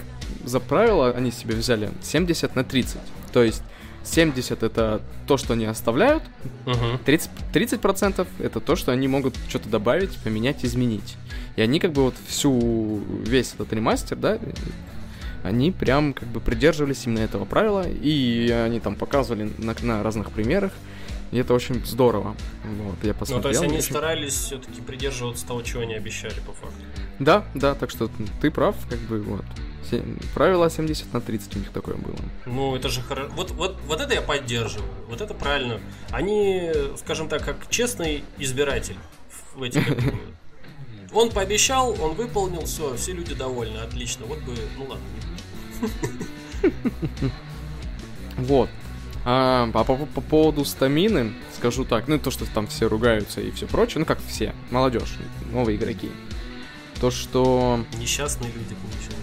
[0.46, 2.98] за правило, они себе взяли 70 на 30.
[3.34, 3.62] То есть
[4.08, 6.24] 70 это то, что они оставляют,
[6.66, 11.16] uh 30, 30% это то, что они могут что-то добавить, поменять, изменить.
[11.56, 14.40] И они как бы вот всю, весь этот ремастер, да,
[15.44, 20.32] они прям как бы придерживались именно этого правила, и они там показывали на, на разных
[20.32, 20.72] примерах,
[21.32, 22.36] и это очень здорово.
[22.64, 23.38] Вот, я посмотрел.
[23.38, 23.90] Ну, то есть они очень...
[23.90, 26.82] старались все-таки придерживаться того, чего они обещали, по факту.
[27.20, 28.10] Да, да, так что
[28.42, 29.46] ты прав, как бы вот.
[30.34, 32.18] Правило 70 на 30 у них такое было.
[32.46, 33.30] Ну, это же хорошо.
[33.34, 34.90] Вот, вот, вот это я поддерживаю.
[35.10, 35.80] Вот это правильно.
[36.12, 38.98] Они, скажем так, как честный избиратель
[39.56, 39.84] в этих
[41.14, 44.26] Он пообещал, он выполнил, все, все люди довольны, отлично.
[44.26, 45.06] Вот бы, ну ладно.
[48.38, 48.70] Вот.
[49.26, 53.50] А, по, по, по поводу стамины, скажу так, ну то, что там все ругаются и
[53.50, 55.18] все прочее, ну как все, молодежь,
[55.52, 56.12] новые игроки.
[57.02, 57.84] То, что...
[57.98, 59.17] Несчастные люди, получается.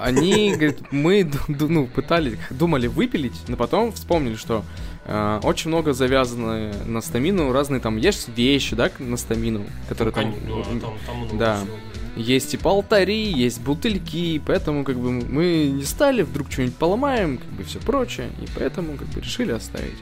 [0.00, 4.64] Они, говорит, мы ну, пытались, думали выпилить, но потом вспомнили, что
[5.04, 10.62] э, очень много завязано на стамину, разные там есть вещи, да, на стамину, которые ну,
[10.62, 11.56] там, да, там, там много да.
[11.56, 11.76] всего.
[12.16, 17.48] Есть типа алтари, есть бутыльки, поэтому как бы мы не стали, вдруг что-нибудь поломаем, как
[17.50, 19.98] бы все прочее, и поэтому как бы решили оставить.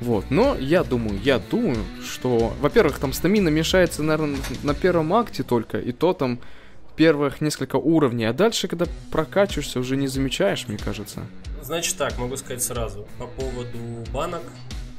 [0.00, 5.42] Вот, но я думаю, я думаю, что, во-первых, там стамина мешается, наверное, на первом акте
[5.42, 6.40] только, и то там
[6.96, 11.26] первых несколько уровней, а дальше, когда прокачиваешься, уже не замечаешь, мне кажется.
[11.62, 13.78] Значит так, могу сказать сразу, по поводу
[14.12, 14.42] банок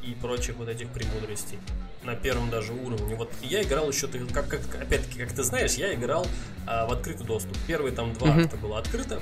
[0.04, 1.60] и прочих вот этих премудростей
[2.04, 3.16] на первом даже уровне.
[3.16, 6.26] Вот я играл еще, как, как опять-таки, как ты знаешь, я играл
[6.68, 7.56] а, в открытый доступ.
[7.68, 9.22] Первые там два акта было открыто.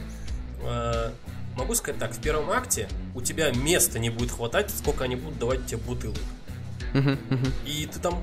[0.63, 1.13] А,
[1.55, 5.39] могу сказать так, в первом акте у тебя места не будет хватать, сколько они будут
[5.39, 6.17] давать тебе бутылок.
[6.93, 7.51] Uh-huh, uh-huh.
[7.65, 8.21] И ты там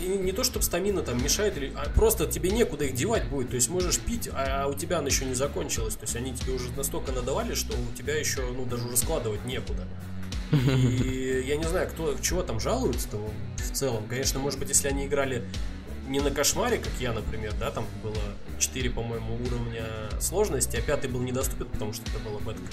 [0.00, 3.50] не то, чтобы стамина там мешает, а просто тебе некуда их девать будет.
[3.50, 5.94] То есть можешь пить, а у тебя она еще не закончилась.
[5.94, 9.44] То есть они тебе уже настолько надавали, что у тебя еще, ну, даже уже складывать
[9.44, 9.86] некуда.
[10.52, 14.06] И я не знаю, кто чего там жалуется-то в целом.
[14.08, 15.44] Конечно, может быть, если они играли
[16.08, 18.14] не на кошмаре, как я, например, да, там было
[18.58, 19.84] 4, по-моему, уровня
[20.20, 22.66] сложности, а пятый был недоступен, потому что это была бетка.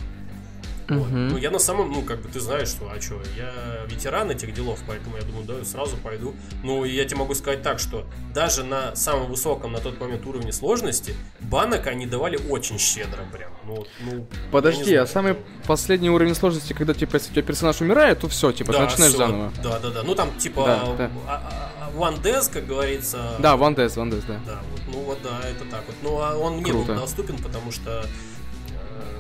[0.98, 1.10] Вот.
[1.12, 4.54] Ну, я на самом, ну, как бы ты знаешь, что, а что, я ветеран этих
[4.54, 6.36] делов, поэтому я думаю, да, сразу пойду.
[6.64, 10.52] Ну, я тебе могу сказать так, что даже на самом высоком на тот момент уровне
[10.52, 13.52] сложности банок они давали очень щедро прям.
[13.66, 15.36] Ну, ну, Подожди, а самый
[15.68, 19.14] последний уровень сложности, когда, типа, если у тебя персонаж умирает, то все, типа, да, начинаешь
[19.14, 19.52] все, заново.
[19.64, 20.04] Да, да, да.
[20.04, 21.12] Ну, там, типа, да, да.
[21.28, 23.36] А, а, One Death, как говорится.
[23.40, 24.40] Да, One Death, One Death, да.
[24.46, 25.96] Да, вот, ну вот, да, это так вот.
[26.02, 28.06] Ну, а он не был доступен, потому что, э,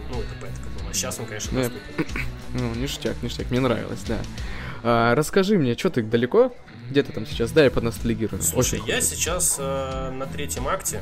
[0.09, 0.51] ну, это была.
[0.93, 2.21] Сейчас он, конечно, ну, доступен.
[2.53, 4.17] Ну, ништяк, ништяк, мне нравилось, да.
[4.83, 6.53] А, расскажи мне, что ты далеко?
[6.89, 7.51] Где ты там сейчас?
[7.51, 8.41] Да, я подностальгирую.
[8.41, 11.01] Слушай, Очень я сейчас э, на третьем акте.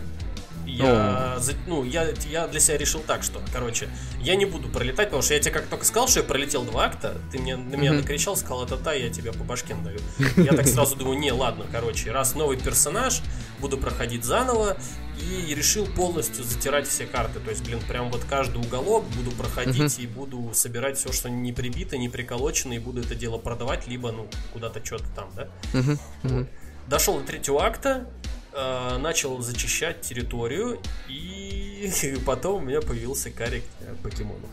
[0.68, 3.90] Я, ну, я, я для себя решил так, что, короче,
[4.22, 6.86] я не буду пролетать, потому что я тебе как только сказал, что я пролетел два
[6.86, 10.00] акта, ты мне, на меня накричал, сказал, это та, я тебя по башке даю.
[10.38, 13.22] Я так сразу думаю, не, ладно, короче, раз новый персонаж,
[13.60, 14.78] буду проходить заново,
[15.20, 17.40] и решил полностью затирать все карты.
[17.40, 20.04] То есть, блин, прям вот каждый уголок буду проходить uh-huh.
[20.04, 24.12] и буду собирать все, что не прибито, не приколочено, и буду это дело продавать, либо,
[24.12, 25.48] ну, куда-то что-то там, да?
[25.74, 26.00] Uh-huh.
[26.24, 26.48] Uh-huh.
[26.88, 28.10] Дошел до третьего акта,
[28.54, 31.92] э, начал зачищать территорию, и
[32.26, 34.50] потом у меня появился карик э, покемонов.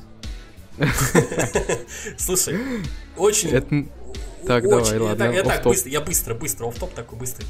[2.18, 2.58] Слушай,
[3.16, 3.88] очень...
[4.46, 5.24] Так, давай, ладно.
[5.24, 7.46] Я быстро, я быстро, быстро, оф-топ такой быстрый.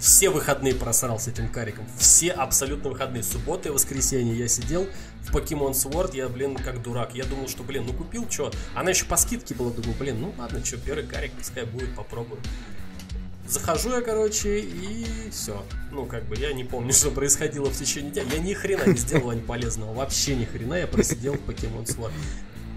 [0.00, 1.86] Все выходные просрал с этим кариком.
[1.98, 3.22] Все абсолютно выходные.
[3.22, 4.88] Субботы и воскресенье я сидел
[5.24, 7.14] в Pokemon Sword, я, блин, как дурак.
[7.14, 8.50] Я думал, что, блин, ну купил, что?
[8.74, 12.40] Она еще по скидке была, думаю, блин, ну ладно, что, первый карик пускай будет, попробую.
[13.46, 15.62] Захожу я, короче, и все.
[15.90, 18.22] Ну, как бы, я не помню, что происходило в течение дня.
[18.32, 19.92] Я ни хрена не сделал ни полезного.
[19.92, 22.12] Вообще ни хрена я просидел в Pokemon Sword.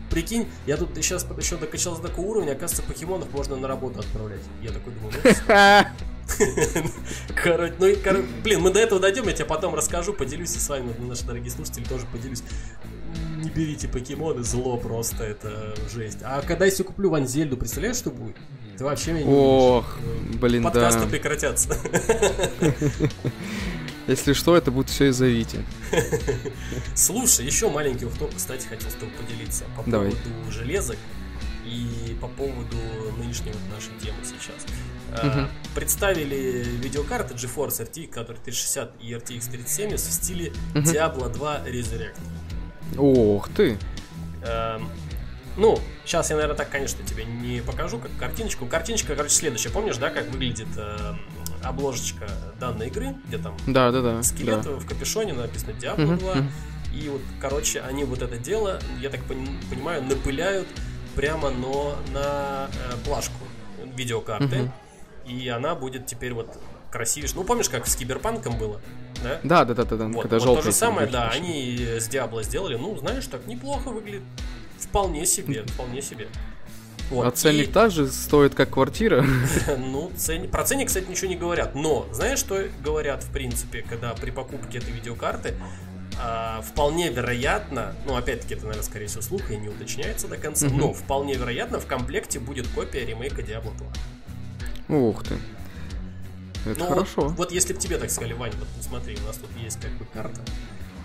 [0.10, 4.42] Прикинь, я тут сейчас еще докачался до такого уровня, оказывается, покемонов можно на работу отправлять.
[4.62, 6.04] Я такой думаю, ну,
[7.36, 8.24] Короче, ну, кор...
[8.44, 11.84] блин, мы до этого дойдем, я тебе потом расскажу, поделюсь с вами, наши дорогие слушатели,
[11.84, 12.44] тоже поделюсь.
[13.38, 16.20] Не берите покемоны, зло просто, это жесть.
[16.24, 18.36] А когда я себе куплю Ванзельду, представляешь, что будет?
[18.78, 19.98] Ты вообще меня не Ох,
[20.42, 21.08] блин, Подкасты да.
[21.08, 21.78] прекратятся.
[24.08, 25.60] Если что, это будет все из-за Вити.
[26.96, 30.12] Слушай, еще маленький уфтоп, кстати, хотел с тобой поделиться по Давай.
[30.12, 30.98] поводу железок
[31.66, 32.78] и по поводу
[33.18, 34.66] нынешней вот нашей темы сейчас.
[35.22, 42.18] А, Представили видеокарты GeForce RTX, которые 360 и RTX 3070 в стиле Diablo 2 Resurrect.
[42.98, 43.78] Ох ты.
[44.46, 44.90] Эм,
[45.56, 48.66] Ну, сейчас я, наверное, так, конечно, тебе не покажу, как картиночку.
[48.66, 49.70] Картиночка, короче, следующая.
[49.70, 51.20] Помнишь, да, как выглядит эм,
[51.64, 52.28] обложечка
[52.60, 54.24] данной игры, где там Да, да, да.
[54.24, 54.72] скелет да.
[54.72, 56.36] в капюшоне, написано Diablo Мгм, 2.
[56.36, 56.52] мгм.
[56.96, 60.68] И вот, короче, они вот это дело, я так пони- понимаю, напыляют
[61.16, 63.34] прямо но на э, плашку
[63.96, 64.46] видеокарты.
[64.64, 64.74] Мгм.
[65.26, 66.58] И она будет теперь вот
[66.92, 67.30] красивее.
[67.34, 68.80] Ну, помнишь, как с Киберпанком было?
[69.24, 69.40] Да?
[69.44, 70.08] Да, да, да, да, да.
[70.08, 72.76] Вот, когда вот то же самое, да, они с Диабло сделали.
[72.76, 74.24] Ну, знаешь, так неплохо выглядит.
[74.80, 76.28] Вполне себе, вполне себе.
[77.10, 79.26] Вот, А ценник и- также стоит, как квартира.
[79.78, 80.50] ну, цен...
[80.50, 81.76] про ценник, кстати, ничего не говорят.
[81.76, 85.54] Но, знаешь, что говорят, в принципе, когда при покупке этой видеокарты?
[86.22, 90.68] А, вполне вероятно, ну, опять-таки, это, наверное, скорее всего, слух и не уточняется до конца,
[90.70, 93.88] но вполне вероятно в комплекте будет копия ремейка Diablo 2.
[94.94, 95.36] Ух ты.
[96.66, 97.22] Это Ну, хорошо.
[97.24, 99.92] Вот, вот если бы тебе так сказали, Вань, вот смотри, у нас тут есть как
[99.94, 100.40] бы карта,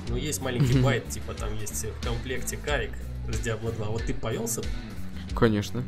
[0.09, 0.83] ну, есть маленький Мгм.
[0.85, 2.93] байт, типа там есть в комплекте карик
[3.29, 4.63] с Diablo 2, вот ты повелся?
[5.35, 5.83] Конечно.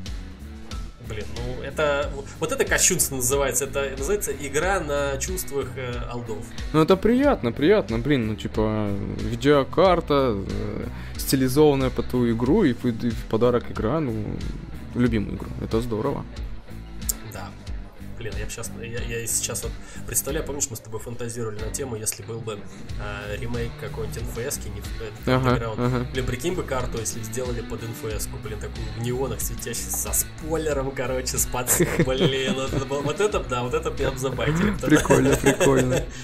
[1.09, 3.65] Блин, ну это вот это кощунство называется.
[3.65, 6.45] Это называется игра на чувствах э, алдов.
[6.73, 10.87] Ну это приятно, приятно, блин, ну типа видеокарта, э,
[11.17, 14.15] стилизованная по ту игру и, и в подарок игра, ну,
[14.95, 15.49] любимую игру.
[15.63, 16.25] Это здорово.
[18.21, 19.73] Блин, я сейчас, я, я сейчас вот
[20.07, 22.59] представляю, помнишь, мы с тобой фантазировали на тему, если был бы
[23.01, 25.11] э, ремейк какой-нибудь НФС, не э,
[25.79, 26.07] Ага.
[26.13, 30.91] Блин, прикинь бы карту, если сделали под НФС, блин, такую в неонах светящей, со спойлером,
[30.91, 31.69] короче, с под...
[32.07, 34.71] Блин, вот это, было- вот это, да, вот это меня бы забайтили.
[34.83, 36.05] Прикольно, прикольно.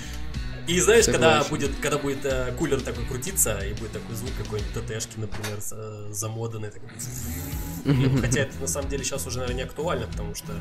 [0.66, 4.72] И знаешь, когда будет, когда будет э, кулер такой крутиться, и будет такой звук какой-нибудь
[4.74, 6.70] ТТшки, например, э, замоданный.
[6.70, 8.20] Такой...
[8.20, 10.52] Хотя это на самом деле сейчас уже, наверное, не актуально, потому что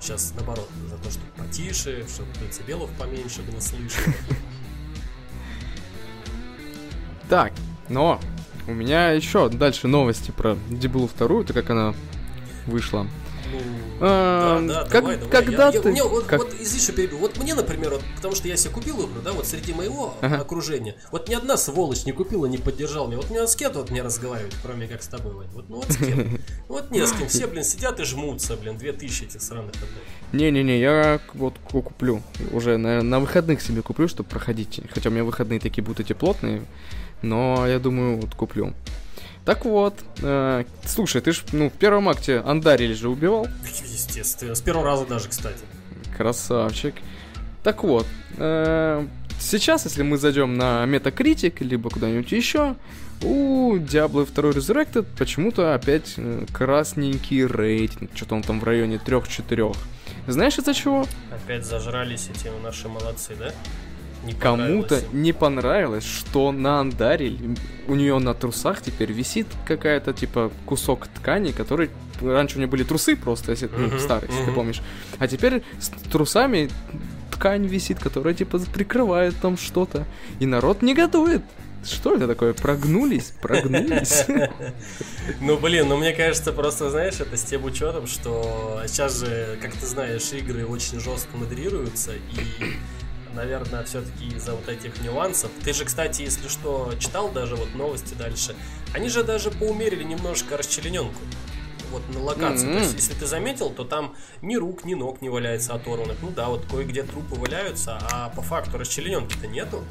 [0.00, 4.12] сейчас наоборот, за то, чтобы потише, чтобы децибелов поменьше было слышно.
[7.28, 7.52] Так,
[7.88, 8.20] но
[8.66, 11.94] у меня еще дальше новости про Дебулу вторую, то как она
[12.66, 13.06] вышла.
[13.52, 15.30] Ну, А, да, да, как- давай, давай.
[15.30, 17.18] когда Я- я- ты- мне вот, как- вот, извини, что перебил.
[17.18, 20.40] Вот мне, например, вот, потому что я себе купил игру, да, вот среди моего Ага.
[20.40, 23.18] окружения, вот ни одна сволочь не купила, не поддержал меня.
[23.18, 25.48] Вот меня с кем вот не разговаривает, кроме как с тобой, Вань.
[25.52, 26.38] Вот, ну вот с кем.
[26.68, 27.28] Вот не с кем.
[27.28, 29.88] Все, блин, сидят и жмутся, блин, две тысячи этих сраных отдать.
[30.32, 32.22] Не-не-не, я вот ку- куплю.
[32.52, 34.80] Уже на, на выходных себе куплю, чтобы проходить.
[34.92, 36.62] Хотя у меня выходные такие будут эти плотные.
[37.20, 38.72] Но я думаю, вот куплю.
[39.44, 43.48] Так вот, э, слушай, ты ж ну, в первом акте Андариль же убивал.
[43.64, 44.54] Естественно.
[44.54, 45.64] С первого раза даже, кстати.
[46.16, 46.94] Красавчик.
[47.64, 48.06] Так вот,
[48.38, 49.06] э,
[49.40, 52.76] сейчас, если мы зайдем на Metacritic, либо куда-нибудь еще,
[53.22, 58.10] у Diablo 2 Resurrected почему-то опять э, красненький рейтинг.
[58.14, 59.76] Что-то он там в районе 3-4.
[60.28, 61.06] Знаешь из-за чего?
[61.32, 63.52] Опять зажрались эти наши молодцы, да?
[64.24, 67.36] Не Кому-то не понравилось, что на Андаре
[67.88, 72.84] у нее на трусах теперь висит какая-то типа кусок ткани, который раньше у нее были
[72.84, 74.80] трусы просто, если ну, Мгм, старые, если ты помнишь.
[75.18, 76.70] А теперь с трусами
[77.32, 80.06] ткань висит, которая типа прикрывает там что-то.
[80.38, 81.42] И народ негодует.
[81.84, 82.52] Что это такое?
[82.52, 83.32] Прогнулись?
[83.40, 84.26] Прогнулись?
[85.40, 89.72] Ну, блин, ну мне кажется, просто, знаешь, это с тем учетом, что сейчас же, как
[89.72, 92.74] ты знаешь, игры очень жестко модерируются, и,
[93.34, 95.50] наверное, все-таки из-за вот этих нюансов.
[95.64, 98.54] Ты же, кстати, если что, читал даже вот новости дальше,
[98.94, 101.20] они же даже поумерили немножко расчлененку.
[101.90, 102.66] Вот на локации.
[102.66, 102.96] То есть, Мгм.
[102.96, 106.16] если ты заметил, то там ни рук, ни ног не валяется оторванных.
[106.22, 109.84] Ну да, вот кое-где трупы валяются, а по факту расчлененки-то нету.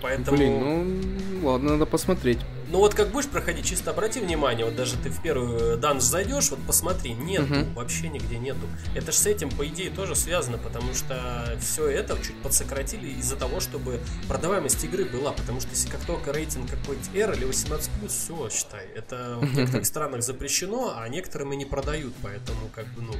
[0.00, 0.36] Поэтому...
[0.36, 2.38] Блин, ну ладно, надо посмотреть.
[2.70, 6.50] Ну вот как будешь проходить, чисто обрати внимание, вот даже ты в первую данж зайдешь,
[6.50, 7.74] вот посмотри, нету, Мгм.
[7.74, 8.60] вообще нигде нету.
[8.94, 13.36] Это же с этим, по идее, тоже связано, потому что все это чуть подсократили из-за
[13.36, 18.08] того, чтобы продаваемость игры была, потому что если как только рейтинг какой-нибудь R или 18+,
[18.08, 23.00] все, считай, это в некоторых странах запрещено, а некоторым и не продают, поэтому как бы,
[23.00, 23.14] ну,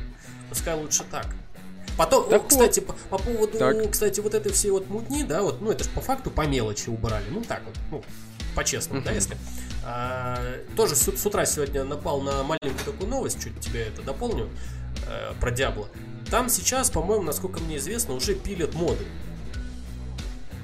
[0.51, 1.27] пускай лучше так.
[1.97, 2.49] Потом, Так о, вот.
[2.51, 3.91] кстати, по, по поводу, Так.
[3.91, 6.91] кстати, вот этой всей вот мутни, да, вот, ну, это же по факту по мелочи
[6.91, 8.05] убрали, ну, так вот, ну,
[8.59, 9.37] по-честному, да, если.
[9.85, 10.37] А,
[10.77, 14.51] тоже с, с утра сегодня напал на маленькую такую новость, чуть тебе это дополню,
[15.07, 15.89] э, про Диабло.
[16.29, 19.05] там сейчас, по-моему, насколько мне известно, уже пилят моды.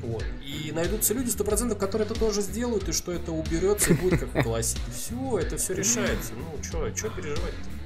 [0.03, 0.25] Вот.
[0.45, 4.21] И найдутся люди, сто процентов, которые это тоже сделают, и что это уберется и будет
[4.21, 4.83] как в классике.
[4.93, 6.33] Все, это все решается.
[6.35, 7.84] Ну, что, что переживать-то?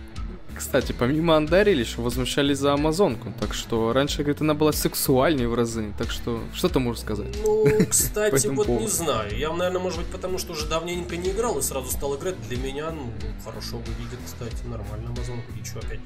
[0.58, 5.54] Кстати, помимо Андарили еще возмущались за Амазонку, так что раньше, говорит, она была сексуальнее в
[5.54, 7.28] разы, так что что ты можешь сказать?
[7.44, 11.58] Ну, кстати, вот не знаю, я, наверное, может быть, потому что уже давненько не играл
[11.58, 13.08] и сразу стал играть, для меня, ну,
[13.44, 16.00] хорошо выглядит, кстати, нормально Амазонка, и что опять?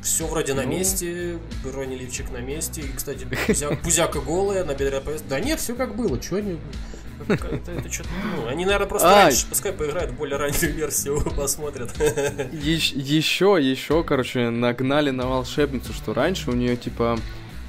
[0.00, 0.70] Все вроде на ну...
[0.70, 2.82] месте, бронеливчик на месте.
[2.82, 6.58] И, кстати, пузя, пузяка голая, на бедре Да нет, все как было, что они...
[7.28, 11.22] Это, это что-то, ну, они, наверное, просто а, раньше, пускай поиграют в более раннюю версию,
[11.36, 11.92] посмотрят.
[12.52, 17.18] Еще, еще, еще, короче, нагнали на волшебницу, что раньше у нее, типа,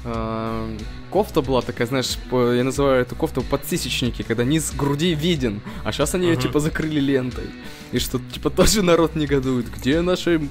[0.04, 0.78] э,
[1.10, 6.14] кофта была такая, знаешь, я называю эту кофту подсисечники, когда низ груди виден, а сейчас
[6.14, 7.50] они ее, типа, закрыли лентой.
[7.92, 9.70] И что, типа, тоже народ негодует.
[9.70, 10.48] Где наши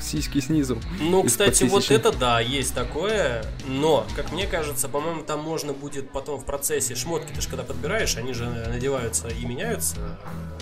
[0.00, 0.78] сиськи снизу.
[1.00, 6.10] Ну, кстати, вот это да, есть такое, но, как мне кажется, по-моему, там можно будет
[6.10, 9.96] потом в процессе шмотки, ты же когда подбираешь, они же надеваются и меняются,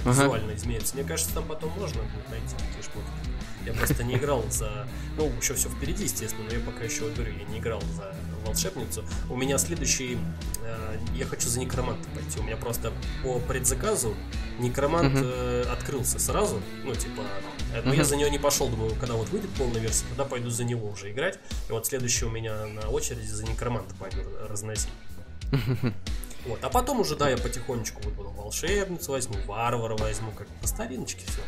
[0.04, 0.10] ага.
[0.10, 0.94] визуально изменяются.
[0.94, 3.36] Мне кажется, там потом можно будет найти такие шмотки.
[3.66, 4.86] Я просто не играл за...
[5.16, 8.14] Ну, еще все впереди, естественно, но я пока еще, говорю, я не играл за
[8.46, 9.04] волшебницу.
[9.28, 10.18] У меня следующий...
[10.62, 12.38] Э, я хочу за некроманта пойти.
[12.40, 14.14] У меня просто по предзаказу
[14.58, 15.64] некромант uh-huh.
[15.66, 16.60] э, открылся сразу.
[16.84, 17.22] Ну, типа...
[17.74, 17.96] Э, но uh-huh.
[17.96, 20.88] я за него не пошел, думаю, когда вот выйдет полная версия, тогда пойду за него
[20.88, 21.38] уже играть.
[21.68, 24.88] И вот следующий у меня на очереди за некроманта пойду разносить.
[26.46, 26.62] Вот.
[26.62, 31.26] А потом уже, да, я потихонечку вот буду волшебницу возьму, варвара возьму, как по стариночке
[31.26, 31.40] все.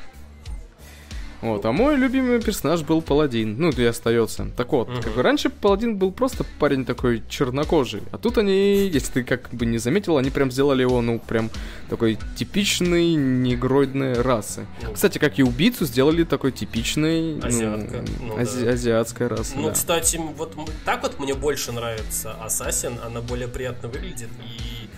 [1.41, 3.57] Вот, а мой любимый персонаж был Паладин.
[3.59, 4.51] Ну, и остается.
[4.57, 5.03] Так вот, uh-huh.
[5.03, 8.03] как бы раньше Паладин был просто парень такой чернокожий.
[8.11, 11.51] А тут они, если ты как бы не заметил, они прям сделали его, ну, прям
[11.89, 14.67] такой типичный негроидной расы.
[14.81, 14.95] Uh-huh.
[14.95, 17.37] Кстати, как и убийцу сделали такой типичный...
[17.37, 18.05] Ну, Азиатка.
[18.21, 18.71] Ну, ну, ази- да.
[18.73, 19.73] Азиатская раса, Ну, да.
[19.73, 22.99] кстати, вот так вот мне больше нравится Ассасин.
[23.05, 24.29] Она более приятно выглядит.
[24.43, 24.89] И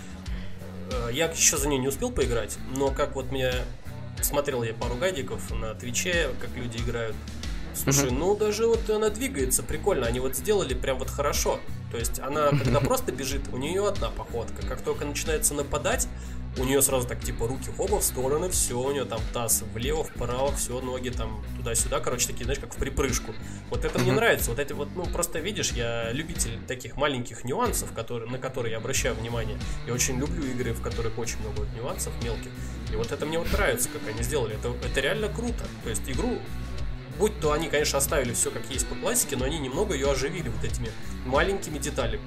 [0.91, 3.53] э, я еще за нее не успел поиграть, но как вот мне
[4.21, 7.17] смотрел я пару гайдиков на Твиче, как люди играют.
[7.75, 8.19] Слушай, uh-huh.
[8.19, 11.61] ну даже вот она двигается прикольно, они вот сделали прям вот хорошо.
[11.91, 14.67] То есть она, когда просто бежит, у нее одна походка.
[14.67, 16.09] Как только начинается нападать,
[16.59, 20.05] у нее сразу так типа руки оба в стороны, все, у нее там таз влево,
[20.05, 23.35] вправо, все, ноги там туда-сюда, короче, такие, знаешь, как в припрыжку.
[23.71, 27.93] Вот это мне нравится, вот эти вот, ну, просто видишь, я любитель таких маленьких нюансов,
[27.93, 29.59] которые, на которые я обращаю внимание.
[29.87, 32.51] Я очень люблю игры, в которых очень много вот нюансов мелких.
[32.93, 34.57] И вот это мне вот нравится, как они сделали.
[34.57, 35.65] Это, это реально круто.
[35.85, 36.39] То есть игру
[37.21, 40.49] будь то они, конечно, оставили все как есть по классике, но они немного ее оживили
[40.49, 40.91] вот этими
[41.27, 42.23] маленькими деталями.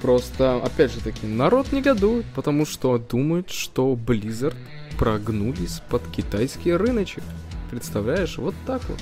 [0.00, 4.56] Просто, опять же таки, народ негодует, потому что думает, что Blizzard
[4.96, 7.24] прогнулись под китайский рыночек.
[7.70, 9.00] Представляешь, вот так вот.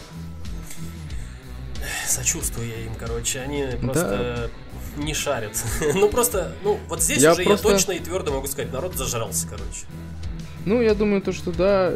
[2.07, 4.51] Сочувствую я им, короче, они просто
[4.97, 5.03] да.
[5.03, 5.63] не шарят.
[5.95, 7.69] ну просто, ну вот здесь я уже просто...
[7.69, 9.87] я точно и твердо могу сказать, народ зажрался, короче.
[10.65, 11.93] Ну, я думаю, то, что да,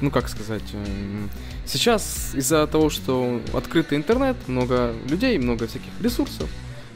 [0.00, 1.30] ну как сказать, эм,
[1.66, 6.50] сейчас из-за того, что открытый интернет, много людей, много всяких ресурсов,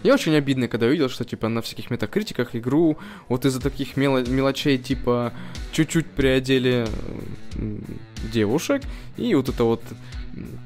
[0.07, 2.97] я очень обидно, когда увидел, что, типа, на всяких метакритиках игру
[3.29, 5.33] вот из-за таких мело- мелочей, типа,
[5.73, 6.87] чуть-чуть приодели
[8.33, 8.83] девушек,
[9.17, 9.83] и вот это вот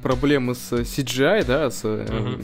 [0.03, 2.41] проблемы с CGI, да, с uh-huh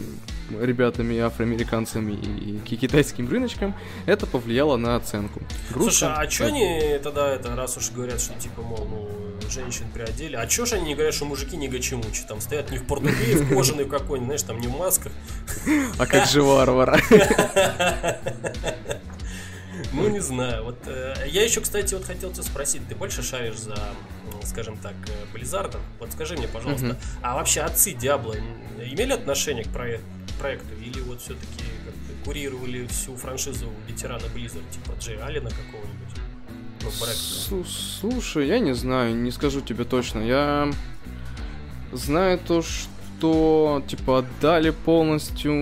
[0.60, 3.74] ребятами, афроамериканцами и китайским рыночком,
[4.06, 5.40] это повлияло на оценку.
[5.70, 5.90] Грустно.
[5.90, 10.36] Слушай, а что они тогда, это, раз уж говорят, что типа, мол, ну, женщин приодели,
[10.36, 13.36] а чё же они не говорят, что мужики не гачемучи, там стоят не в португе,
[13.36, 15.12] в кожаной какой-нибудь, знаешь, там не в масках.
[15.98, 17.00] А как же варвара?
[19.92, 20.64] Ну, не знаю.
[20.64, 23.76] Вот э, я еще, кстати, вот хотел тебя спросить, ты больше шаришь за,
[24.44, 24.94] скажем так,
[25.32, 25.80] Близзардом?
[26.00, 28.34] Вот скажи мне, пожалуйста, а вообще отцы Диабло
[28.78, 30.06] имели отношение к проекту?
[30.38, 30.74] проекту?
[30.84, 31.64] Или вот все-таки
[32.24, 36.25] курировали всю франшизу ветерана Blizzard, типа Джей Алина какого-нибудь?
[37.50, 40.20] Ну, Слушай, я не знаю, не скажу тебе точно.
[40.20, 40.70] Я
[41.92, 45.52] знаю то, что типа отдали полностью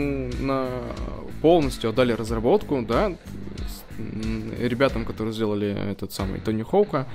[0.41, 0.69] на
[1.43, 3.15] полностью отдали разработку, да,
[4.59, 7.07] ребятам, которые сделали этот самый Тони Хоука,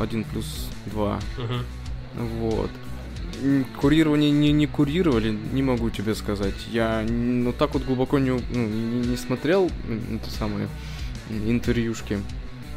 [0.00, 1.20] один плюс два.
[1.36, 1.64] Uh-huh.
[2.40, 2.70] Вот
[3.80, 6.54] курирование не, не курировали, не могу тебе сказать.
[6.70, 9.70] Я ну так вот глубоко не, ну, не, не смотрел
[10.12, 10.68] это самые
[11.30, 12.18] интервьюшки,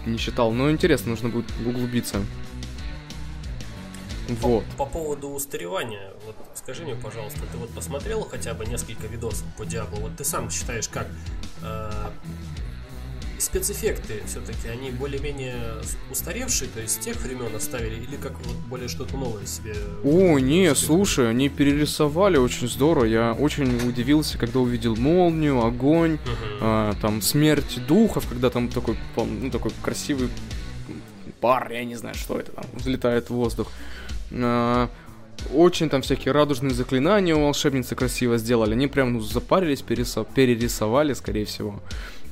[0.06, 0.52] не читал.
[0.52, 2.22] Но интересно, нужно будет углубиться.
[4.28, 4.64] Вот.
[4.78, 9.46] По, по поводу устаревания, вот скажи мне, пожалуйста, ты вот посмотрел хотя бы несколько видосов
[9.58, 9.98] по Диабло?
[9.98, 11.08] Вот ты сам считаешь, как
[11.62, 12.10] э,
[13.44, 15.56] спецэффекты все-таки, они более-менее
[16.12, 19.76] устаревшие, то есть с тех времен оставили, или как вот более что-то новое себе?
[20.04, 23.06] О, не, слушай, они перерисовали очень здорово.
[23.06, 26.58] Я очень удивился, когда увидел молнию, огонь, uh-huh.
[26.62, 30.30] а, там смерть духов, когда там такой, ну, такой красивый
[31.42, 33.72] пар, я не знаю, что это там, взлетает в воздух.
[34.32, 34.90] А,
[35.54, 38.74] очень там всякие радужные заклинания у волшебницы красиво сделали.
[38.74, 41.82] Они прям ну, запарились, перерисовали, скорее всего.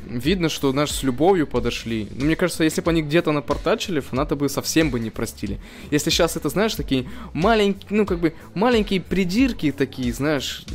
[0.08, 2.08] Видно, что наши с любовью подошли.
[2.16, 5.60] Но мне кажется, если бы они где-то напортачили, фанаты бы совсем бы не простили.
[5.91, 10.66] Если сейчас это, знаешь, такие маленькие, ну, как бы, маленькие придирки такие, знаешь,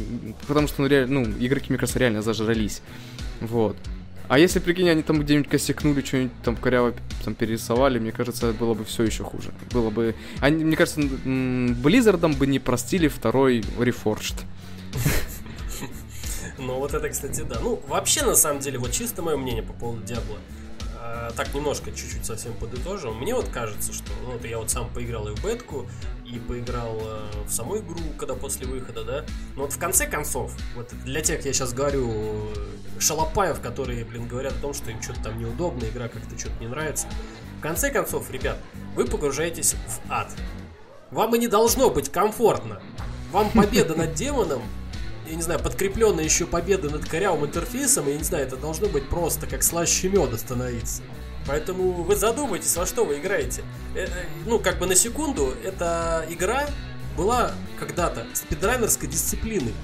[0.47, 2.83] потому что, ну, реально, ну игроки, мне кажется, реально зажрались.
[3.41, 3.77] Вот.
[4.29, 8.75] А если, прикинь, они там где-нибудь косякнули, что-нибудь там коряво там перерисовали, мне кажется, было
[8.75, 9.53] бы все еще хуже.
[9.71, 10.15] Было бы...
[10.41, 14.35] Они, мне кажется, Близзардом бы не простили второй Reforged.
[16.67, 17.59] Ну, вот это, кстати, да.
[17.61, 20.39] Ну, вообще, на самом деле, вот чисто мое мнение по поводу Диабло.
[20.99, 23.17] А, так, немножко, чуть-чуть совсем подытожим.
[23.19, 24.11] Мне вот кажется, что...
[24.25, 25.87] Ну, вот я вот сам поиграл и в бетку,
[26.25, 29.25] и поиграл э, в саму игру, когда после выхода, да.
[29.55, 32.51] Но вот в конце концов, вот для тех, я сейчас говорю,
[32.99, 36.67] шалопаев, которые, блин, говорят о том, что им что-то там неудобно, игра как-то что-то не
[36.67, 37.07] нравится.
[37.59, 38.59] В конце концов, ребят,
[38.97, 40.35] вы погружаетесь в ад.
[41.13, 42.83] Вам и не должно быть комфортно.
[43.31, 44.63] Вам победа над демоном,
[45.29, 49.09] я не знаю, подкрепленная еще победа над корявым интерфейсом, я не знаю, это должно быть
[49.09, 51.03] просто как слаще меда становиться.
[51.47, 53.63] Поэтому вы задумайтесь, во что вы играете.
[53.95, 54.09] Э, э,
[54.47, 56.69] ну, как бы на секунду, эта игра
[57.17, 59.75] была когда-то спидранерской дисциплиной.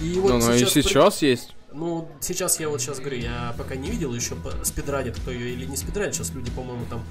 [0.00, 1.54] И вот Но сейчас и сейчас есть.
[1.72, 5.64] Ну, сейчас я вот сейчас говорю, я пока не видел еще спидранит, кто ее или
[5.64, 6.14] не спидранит.
[6.14, 7.04] Сейчас люди, по-моему, там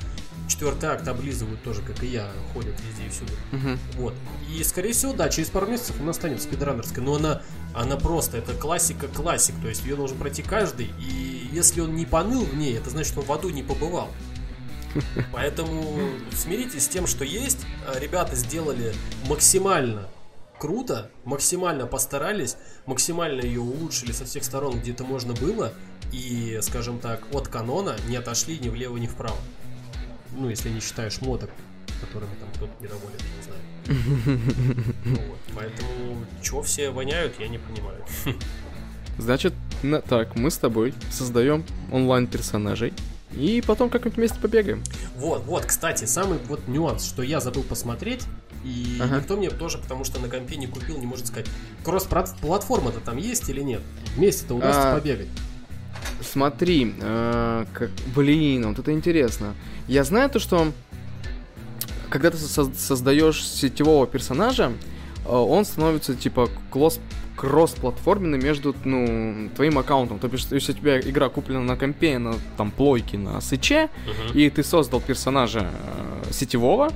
[0.51, 3.33] четвертый акт облизывают тоже, как и я, ходят везде и всюду.
[3.51, 4.01] Угу.
[4.01, 4.13] Вот.
[4.49, 7.01] И, скорее всего, да, через пару месяцев она станет спидранерской.
[7.01, 7.41] Но она,
[7.73, 9.55] она просто, это классика классик.
[9.61, 10.91] То есть ее должен пройти каждый.
[10.99, 14.09] И если он не поныл в ней, это значит, что он в аду не побывал.
[15.33, 17.65] Поэтому смиритесь с тем, что есть.
[17.99, 18.93] Ребята сделали
[19.27, 20.07] максимально
[20.59, 25.73] круто, максимально постарались, максимально ее улучшили со всех сторон, где это можно было,
[26.11, 29.37] и, скажем так, от канона не отошли ни влево, ни вправо.
[30.31, 31.49] Ну, если не считаешь модок,
[31.99, 34.39] которыми там кто-то недоволен, не знаю.
[35.05, 35.39] Ну, вот.
[35.55, 38.03] Поэтому, чего все воняют, я не понимаю.
[39.17, 39.53] Значит,
[39.83, 42.93] на, так, мы с тобой создаем онлайн персонажей,
[43.35, 44.83] и потом как-нибудь вместе побегаем.
[45.15, 48.23] Вот, вот, кстати, самый вот нюанс, что я забыл посмотреть,
[48.63, 49.17] и ага.
[49.17, 51.47] никто мне тоже, потому что на компе не купил, не может сказать,
[51.83, 53.81] кросс-платформа-то там есть или нет?
[54.15, 55.29] Вместе-то удастся а, побегать.
[56.31, 59.53] Смотри, э, как, блин, вот это интересно.
[59.89, 60.71] Я знаю то, что
[62.09, 64.71] когда ты со- создаешь сетевого персонажа,
[65.25, 66.99] э, он становится типа клосс
[67.35, 70.19] кросс-платформенный между ну, твоим аккаунтом.
[70.19, 74.37] То есть, если у тебя игра куплена на компе, на там плойке, на свече, uh-huh.
[74.37, 76.93] и ты создал персонажа э, сетевого,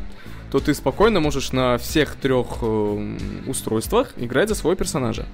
[0.52, 3.18] то ты спокойно можешь на всех трех э,
[3.48, 5.26] устройствах играть за своего персонажа.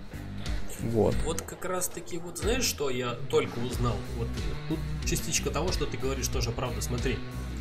[0.83, 1.15] Вот.
[1.25, 3.95] Вот как раз таки, вот знаешь, что я только узнал?
[4.17, 4.27] Вот
[4.67, 6.81] тут частичка того, что ты говоришь, тоже правда.
[6.81, 7.17] Смотри,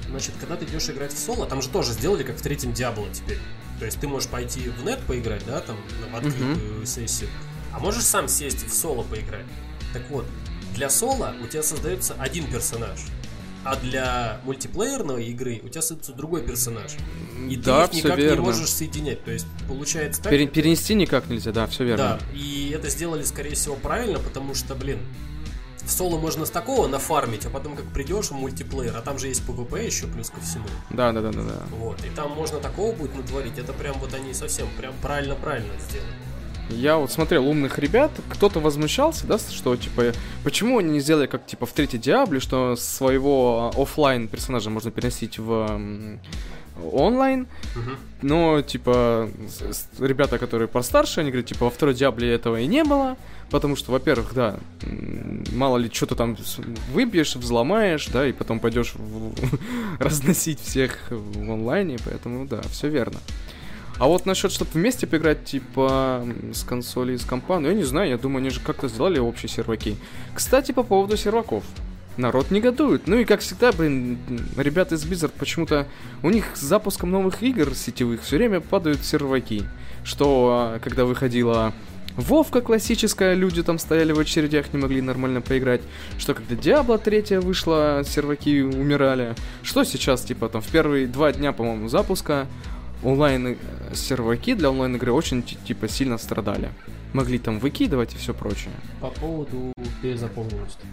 [0.08, 3.06] значит, когда ты идешь играть в соло, там же тоже сделали, как в третьем Диабло
[3.12, 3.38] теперь.
[3.78, 5.76] То есть ты можешь пойти в нет поиграть, да, там,
[6.12, 6.86] в открытую uh-huh.
[6.86, 7.30] сессию,
[7.72, 9.46] а можешь сам сесть в соло поиграть.
[9.92, 10.26] Так вот,
[10.74, 13.00] для соло у тебя создается один персонаж
[13.64, 16.92] а для мультиплеерной игры у тебя создается другой персонаж.
[17.48, 18.40] И да, ты их никак верно.
[18.40, 19.24] не можешь соединять.
[19.24, 20.30] То есть получается так.
[20.30, 22.18] Пере- перенести никак нельзя, да, все верно.
[22.18, 25.00] Да, и это сделали, скорее всего, правильно, потому что, блин,
[25.82, 29.28] в соло можно с такого нафармить, а потом как придешь в мультиплеер, а там же
[29.28, 30.66] есть PvP еще плюс ко всему.
[30.90, 31.62] Да, да, да, да, да.
[31.78, 33.58] Вот, и там можно такого будет натворить.
[33.58, 36.29] Это прям вот они совсем прям правильно-правильно сделали.
[36.70, 40.12] Я вот смотрел умных ребят, кто-то возмущался, да, что, типа,
[40.44, 45.38] почему они не сделали, как, типа, в третьей Диабле, что своего офлайн персонажа можно переносить
[45.38, 46.18] в
[46.92, 47.96] онлайн, uh-huh.
[48.22, 49.28] но, типа,
[49.98, 53.16] ребята, которые постарше, они говорят, типа, во второй Диабле этого и не было,
[53.50, 54.58] потому что, во-первых, да,
[55.52, 56.36] мало ли, что-то там
[56.92, 59.34] выбьешь, взломаешь, да, и потом пойдешь в...
[59.98, 63.18] разносить всех в онлайне, поэтому, да, все верно.
[64.00, 67.82] А вот насчет, чтобы вместе поиграть, типа, с консоли и с компа, ну, я не
[67.82, 69.94] знаю, я думаю, они же как-то сделали общие серваки.
[70.34, 71.62] Кстати, по поводу серваков.
[72.16, 73.06] Народ негодует.
[73.06, 74.18] Ну и как всегда, блин,
[74.56, 75.86] ребята из Blizzard почему-то
[76.22, 79.64] у них с запуском новых игр сетевых все время падают серваки.
[80.02, 81.74] Что а, когда выходила
[82.16, 85.82] Вовка классическая, люди там стояли в очередях, не могли нормально поиграть.
[86.18, 89.34] Что когда Диабло 3 вышла, серваки умирали.
[89.62, 92.46] Что сейчас, типа, там в первые два дня, по-моему, запуска
[93.02, 96.70] онлайн-серваки для онлайн-игры очень типа сильно страдали.
[97.12, 98.72] Могли там выкидывать и все прочее.
[99.00, 99.72] По поводу
[100.02, 100.86] перезаполненности.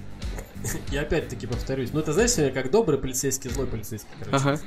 [0.92, 1.90] я опять-таки повторюсь.
[1.94, 4.10] Ну, ты знаешь, как добрый полицейский, злой полицейский.
[4.32, 4.60] Ага.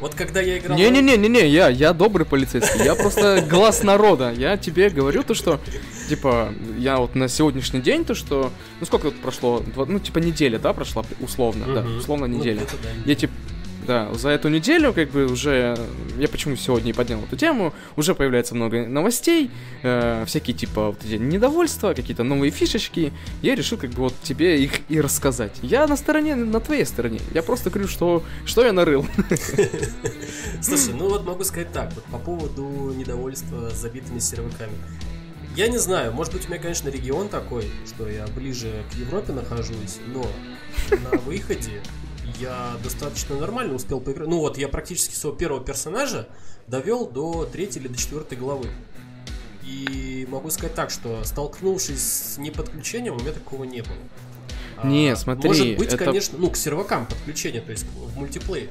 [0.00, 0.76] Вот когда я играл...
[0.76, 4.32] Не-не-не-не-не, я, я добрый полицейский, я просто глаз народа.
[4.32, 5.60] Я тебе говорю то, что,
[6.08, 8.50] типа, я вот на сегодняшний день, то, что...
[8.80, 9.62] Ну, сколько тут прошло?
[9.76, 12.62] Ну, типа, неделя, да, прошла, условно, да, условно ну, неделя.
[13.06, 13.32] Я, типа,
[13.86, 15.76] да, за эту неделю, как бы уже,
[16.18, 19.50] я почему сегодня поднял эту тему, уже появляется много новостей,
[19.82, 23.12] э, всякие типа вот эти недовольства, какие-то новые фишечки.
[23.42, 25.52] Я решил как бы вот тебе их и рассказать.
[25.62, 27.20] Я на стороне, на твоей стороне.
[27.34, 29.06] Я просто говорю, что, что я нарыл.
[30.62, 34.72] Слушай, ну вот могу сказать так, вот по поводу недовольства с забитыми серваками.
[35.56, 39.32] Я не знаю, может быть у меня, конечно, регион такой, что я ближе к Европе
[39.32, 40.24] нахожусь, но
[40.90, 41.82] на выходе
[42.40, 44.28] я достаточно нормально успел поиграть.
[44.28, 46.28] Ну вот, я практически своего первого персонажа
[46.66, 48.68] довел до третьей или до четвертой главы.
[49.64, 53.96] И могу сказать так, что столкнувшись с неподключением, у меня такого не было.
[54.84, 55.48] Не, а, смотри.
[55.48, 56.04] Может быть, это...
[56.04, 58.70] конечно, ну, к сервакам подключение, то есть в мультиплеере.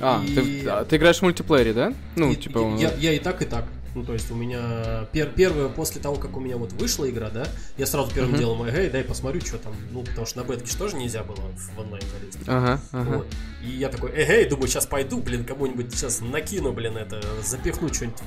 [0.00, 0.34] А, и...
[0.34, 1.94] ты, а, ты играешь в мультиплеере, да?
[2.16, 2.74] Ну, и, типа.
[2.78, 3.64] Я, я и так, и так.
[3.94, 7.30] Ну, то есть у меня пер первое, после того, как у меня вот вышла игра,
[7.30, 8.38] да, я сразу первым uh-huh.
[8.38, 11.78] делом, эй, дай посмотрю, что там, ну, потому что на бетке тоже нельзя было в
[11.78, 12.38] онлайн залезть.
[12.46, 13.16] Ага, ага.
[13.18, 13.26] Вот.
[13.62, 18.18] И я такой, эй, думаю, сейчас пойду, блин, кому-нибудь сейчас накину, блин, это, запихну что-нибудь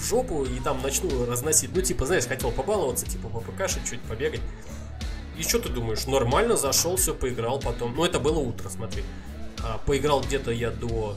[0.00, 1.70] в жопу и там начну разносить.
[1.74, 4.42] Ну, типа, знаешь, хотел побаловаться, типа, попыкашить, чуть побегать.
[5.38, 7.94] И что ты думаешь, нормально зашел, все, поиграл потом.
[7.96, 9.02] Ну, это было утро, смотри.
[9.62, 11.16] А, поиграл где-то я до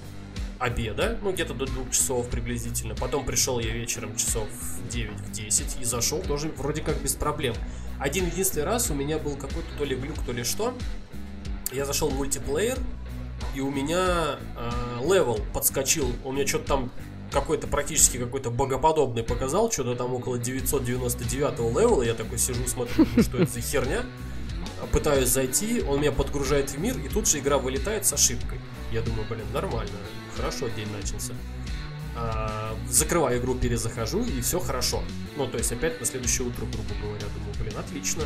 [0.59, 2.95] обеда, ну где-то до двух часов приблизительно.
[2.95, 7.55] Потом пришел я вечером часов в 9-10 и зашел тоже вроде как без проблем.
[7.99, 10.73] Один единственный раз у меня был какой-то то ли глюк, то ли что.
[11.71, 12.77] Я зашел в мультиплеер,
[13.55, 16.11] и у меня э, level подскочил.
[16.23, 16.91] У меня что-то там
[17.31, 22.03] какой-то практически какой-то богоподобный показал, что-то там около 999 левела.
[22.03, 24.03] Я такой сижу, смотрю, что это за херня.
[24.91, 28.59] Пытаюсь зайти, он меня подгружает в мир, и тут же игра вылетает с ошибкой.
[28.91, 29.91] Я думаю, блин, нормально
[30.37, 31.33] хорошо день начался.
[32.15, 35.03] А, закрываю игру, перезахожу, и все хорошо.
[35.35, 38.23] Ну, то есть опять на следующее утро, грубо говоря, думаю, блин, отлично.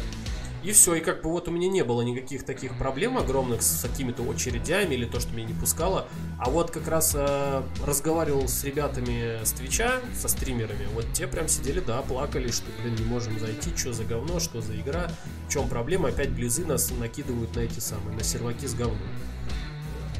[0.64, 3.82] И все, и как бы вот у меня не было никаких таких проблем огромных с
[3.82, 6.08] какими-то очередями или то, что меня не пускало.
[6.40, 11.48] А вот как раз э, разговаривал с ребятами с Твича, со стримерами, вот те прям
[11.48, 15.10] сидели, да, плакали, что, блин, не можем зайти, что за говно, что за игра,
[15.48, 19.00] в чем проблема, опять близы нас накидывают на эти самые, на серваки с говном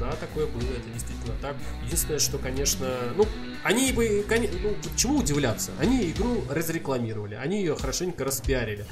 [0.02, 1.56] да, такое было, это действительно так.
[1.84, 3.26] Единственное, что, конечно, ну,
[3.62, 4.24] они бы,
[4.62, 5.70] ну, чему удивляться?
[5.78, 8.84] Они игру разрекламировали, они ее хорошенько распиарили.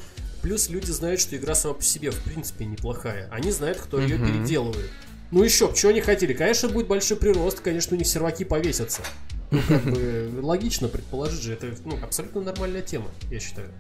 [0.43, 3.29] Плюс люди знают, что игра сама по себе, в принципе, неплохая.
[3.31, 4.27] Они знают, кто ее mm-hmm.
[4.27, 4.91] переделывает.
[5.33, 6.33] Ну еще, что они хотели?
[6.33, 9.03] Конечно, будет большой прирост, конечно, у них серваки повесятся.
[9.51, 13.71] Ну, как бы, логично предположить же, это ну, абсолютно нормальная тема, я считаю.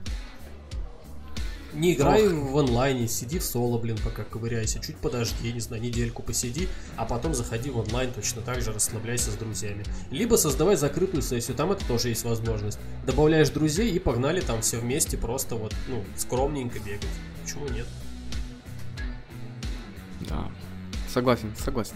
[1.72, 2.32] Не играй Ох.
[2.32, 7.04] в онлайне, сиди в соло, блин, пока ковыряйся, чуть подожди, не знаю, недельку посиди, а
[7.04, 9.84] потом заходи в онлайн, точно так же расслабляйся с друзьями.
[10.10, 12.78] Либо создавай закрытую сессию, там это тоже есть возможность.
[13.06, 17.06] Добавляешь друзей и погнали там все вместе, просто вот, ну, скромненько бегать.
[17.42, 17.86] Почему нет?
[20.28, 20.50] Да,
[21.12, 21.94] согласен, согласен.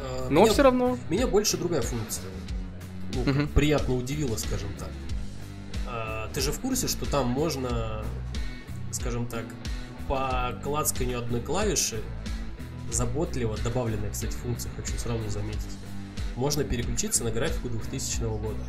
[0.00, 0.98] А, Но меня, все равно.
[1.08, 2.24] Меня больше другая функция.
[3.14, 3.48] Ну, угу.
[3.54, 4.90] приятно удивила, скажем так.
[5.86, 8.04] А, ты же в курсе, что там можно
[8.92, 9.44] скажем так,
[10.08, 12.02] по клацканию одной клавиши,
[12.90, 15.76] заботливо, добавленная, кстати, функция, хочу сразу заметить,
[16.36, 18.60] можно переключиться на графику 2000 года.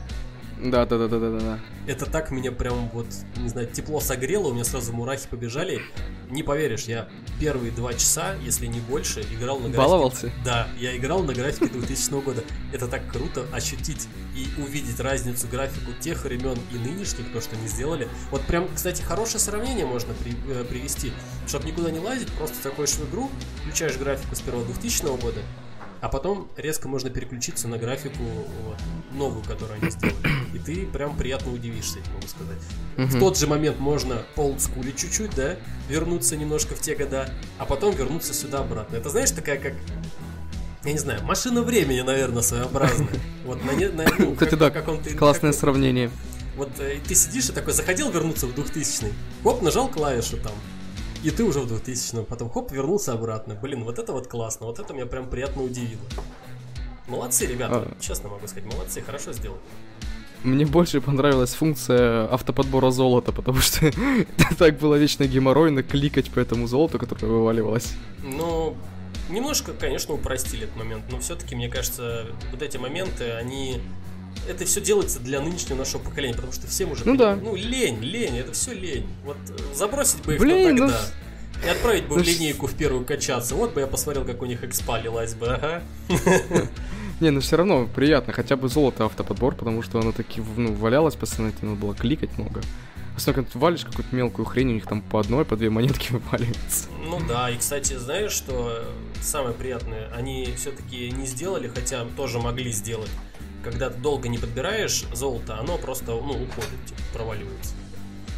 [0.61, 1.59] Да, да, да, да, да, да.
[1.87, 3.07] Это так меня прям вот,
[3.37, 5.81] не знаю, тепло согрело, у меня сразу мурахи побежали.
[6.29, 7.07] Не поверишь, я
[7.39, 9.77] первые два часа, если не больше, играл на графике.
[9.77, 10.31] Баловался?
[10.43, 12.43] Да, я играл на графике 2000 года.
[12.73, 17.67] Это так круто ощутить и увидеть разницу графику тех времен и нынешних, то, что они
[17.67, 18.07] сделали.
[18.31, 21.11] Вот прям, кстати, хорошее сравнение можно при, э, привести.
[21.47, 23.31] Чтобы никуда не лазить, просто заходишь в игру,
[23.61, 25.41] включаешь графику с первого 2000 года,
[26.01, 28.23] а потом резко можно переключиться на графику
[28.63, 28.77] вот,
[29.11, 30.15] новую, которую они сделали.
[30.53, 32.57] И ты прям приятно удивишься, могу сказать.
[32.97, 33.05] Mm-hmm.
[33.05, 35.57] В тот же момент можно по олдскуле чуть-чуть, да,
[35.89, 38.95] вернуться немножко в те года, а потом вернуться сюда обратно.
[38.95, 39.73] Это знаешь, такая как
[40.85, 43.09] я не знаю, машина времени, наверное, своеобразная.
[43.45, 44.69] Вот на, на ну, Кстати, да,
[45.17, 46.11] классное сравнение.
[46.55, 49.11] Вот э, ты сидишь и такой, захотел вернуться в 2000-й,
[49.43, 50.51] хоп, нажал клавишу там,
[51.23, 53.55] и ты уже в 2000-м, потом хоп, вернулся обратно.
[53.55, 56.01] Блин, вот это вот классно, вот это меня прям приятно удивило.
[57.07, 58.01] Молодцы, ребята, а...
[58.01, 59.59] честно могу сказать, молодцы, хорошо сделали.
[60.43, 63.91] Мне больше понравилась функция автоподбора золота, потому что
[64.57, 67.93] так было вечно геморройно кликать по этому золоту, которое вываливалось.
[68.23, 68.77] Ну,
[69.29, 73.81] немножко, конечно, упростили этот момент, но все-таки, мне кажется, вот эти моменты, они
[74.47, 77.05] это все делается для нынешнего нашего поколения, потому что всем уже...
[77.05, 77.35] Ну да.
[77.35, 79.07] Ну, лень, лень, это все лень.
[79.23, 80.87] Вот э, забросить бы их Блин, тогда.
[80.87, 81.65] Ну...
[81.65, 83.53] И отправить бы в линейку в первую качаться.
[83.55, 85.83] Вот бы я посмотрел, как у них экспа лилась бы, ага.
[87.19, 91.15] Не, ну все равно приятно, хотя бы золото автоподбор, потому что оно таки ну, валялось
[91.15, 92.61] постоянно, это надо было кликать много.
[93.17, 96.11] Особенно, когда ты валишь какую-то мелкую хрень, у них там по одной, по две монетки
[96.13, 96.87] вываливаются.
[97.03, 98.85] Ну да, и, кстати, знаешь, что
[99.21, 100.09] самое приятное?
[100.15, 103.09] Они все-таки не сделали, хотя тоже могли сделать.
[103.63, 107.75] Когда ты долго не подбираешь золото, оно просто, ну, уходит, типа, проваливается.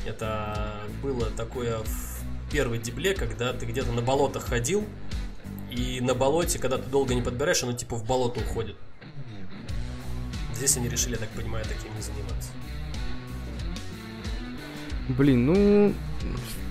[0.06, 4.86] Это было такое в первой дебле, когда ты где-то на болотах ходил,
[5.70, 8.76] и на болоте, когда ты долго не подбираешь, оно типа в болото уходит.
[10.54, 12.50] Здесь они решили, я так понимаю, таким не заниматься.
[15.08, 15.94] Блин, ну,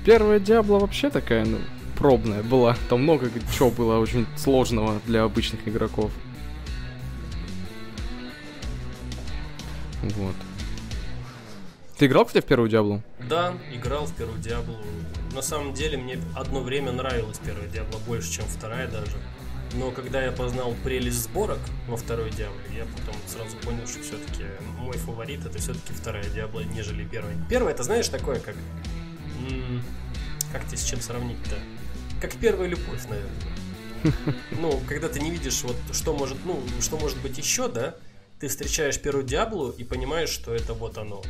[0.04, 1.58] первая Диабло вообще такая, ну,
[1.98, 2.76] пробная была.
[2.88, 6.12] Там много чего было очень сложного для обычных игроков.
[10.02, 10.34] Вот.
[11.98, 13.02] Ты играл, кстати, в первую Диаблу?
[13.28, 14.76] Да, играл в первую Диаблу.
[15.34, 19.18] На самом деле мне одно время нравилась первая Диабло больше, чем вторая даже.
[19.74, 24.44] Но когда я познал прелесть сборок во второй Диабле, я потом сразу понял, что все-таки
[24.78, 27.36] мой фаворит это все-таки вторая Диабло, нежели первая.
[27.48, 28.56] Первая, это знаешь, такое как...
[30.52, 31.56] как тебе с чем сравнить-то?
[32.20, 33.30] Как первая любовь, наверное.
[34.52, 37.94] Ну, когда ты не видишь, вот что может, ну, что может быть еще, да,
[38.40, 41.22] ты встречаешь первую Диаблу и понимаешь, что это вот оно.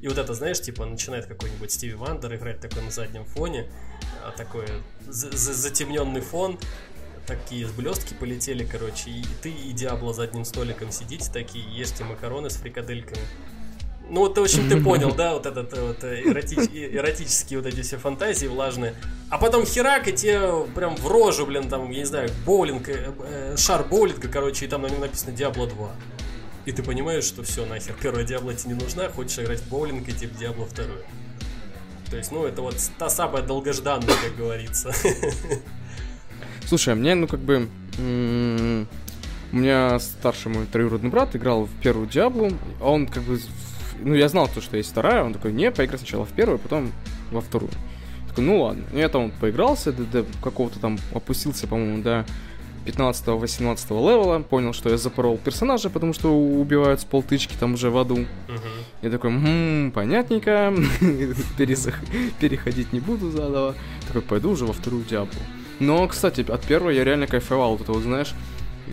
[0.00, 3.68] И вот это, знаешь, типа начинает какой-нибудь Стиви Вандер играть такой на заднем фоне,
[4.24, 4.66] а, такой
[5.08, 6.58] затемненный фон,
[7.26, 12.48] такие блестки полетели, короче, и ты и Диабло за одним столиком сидите такие, ешьте макароны
[12.48, 13.22] с фрикадельками.
[14.08, 17.96] Ну вот, в общем, ты понял, да, вот этот вот эротич, эротические вот эти все
[17.96, 18.94] фантазии влажные.
[19.30, 23.12] А потом херак, и тебе прям в рожу, блин, там, я не знаю, боулинг, э,
[23.24, 25.90] э, шар боулинга, короче, и там на нем написано Диабло 2.
[26.64, 30.08] И ты понимаешь, что все, нахер, первая Диабло тебе не нужна, хочешь играть в боулинг
[30.08, 31.02] и типа Диабло вторую.
[32.08, 34.92] То есть, ну, это вот та самая долгожданная, как говорится.
[36.66, 37.68] Слушай, а мне, ну, как бы...
[37.98, 42.50] У меня старший мой троюродный брат играл в первую Диаблу,
[42.80, 43.38] а он как бы...
[44.00, 46.58] Ну, я знал то, что есть вторая, он такой, не, поиграй сначала в первую, а
[46.58, 46.92] потом
[47.30, 47.70] во вторую.
[48.28, 48.84] такой, ну ладно.
[48.92, 52.26] И это он поигрался, до, до какого-то там опустился, по-моему, до
[52.86, 57.98] 15-18 левела, понял, что я запорол персонажа, потому что убивают с полтычки там уже в
[57.98, 58.16] аду.
[58.16, 58.60] Uh-huh.
[59.02, 60.74] Я такой, ммм, понятненько,
[62.40, 63.74] переходить не буду заново.
[64.06, 65.40] Такой, пойду уже во вторую Диаблу.
[65.80, 67.72] Но, кстати, от первой я реально кайфовал.
[67.72, 68.34] Вот это вот, знаешь,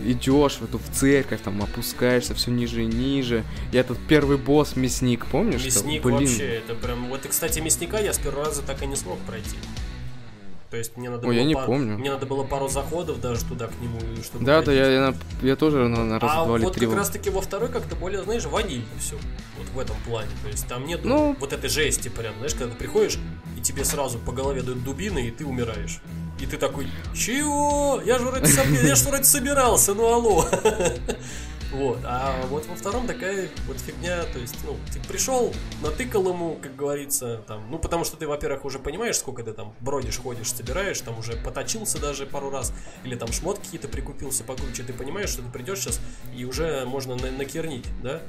[0.06, 3.44] идешь в эту в церковь, там опускаешься все ниже и ниже.
[3.72, 5.66] И этот первый босс мясник, помнишь?
[5.66, 6.10] Мясник что?
[6.10, 6.28] Блин.
[6.28, 7.08] вообще, это прям.
[7.08, 9.58] Вот, и, кстати, мясника я с первого раза так и не смог пройти.
[10.70, 11.98] То есть мне надо Ой, было я не пару, помню.
[11.98, 14.46] Мне надо было пару заходов даже туда к нему, чтобы.
[14.46, 16.86] Да, да, я, я, я тоже на, на раз, а два или вот три.
[16.86, 19.16] как раз таки во второй как-то более, знаешь, ванильно все.
[19.58, 20.30] Вот в этом плане.
[20.44, 21.36] То есть там нет ну...
[21.40, 23.18] вот этой жести прям, знаешь, когда ты приходишь,
[23.58, 26.02] и тебе сразу по голове дают дубины, и ты умираешь.
[26.40, 28.00] И ты такой, чего?
[28.06, 28.50] Я же вроде,
[28.88, 30.46] я же вроде собирался, ну алло.
[31.72, 32.00] Вот.
[32.04, 35.54] А вот во втором такая вот фигня, то есть, ну, ты пришел,
[35.84, 39.74] натыкал ему, как говорится, там, ну, потому что ты, во-первых, уже понимаешь, сколько ты там
[39.80, 44.84] бродишь, ходишь, собираешь, там уже поточился даже пару раз, или там шмотки какие-то прикупился покруче,
[44.84, 46.00] ты понимаешь, что ты придешь сейчас
[46.36, 48.22] и уже можно на накернить, да?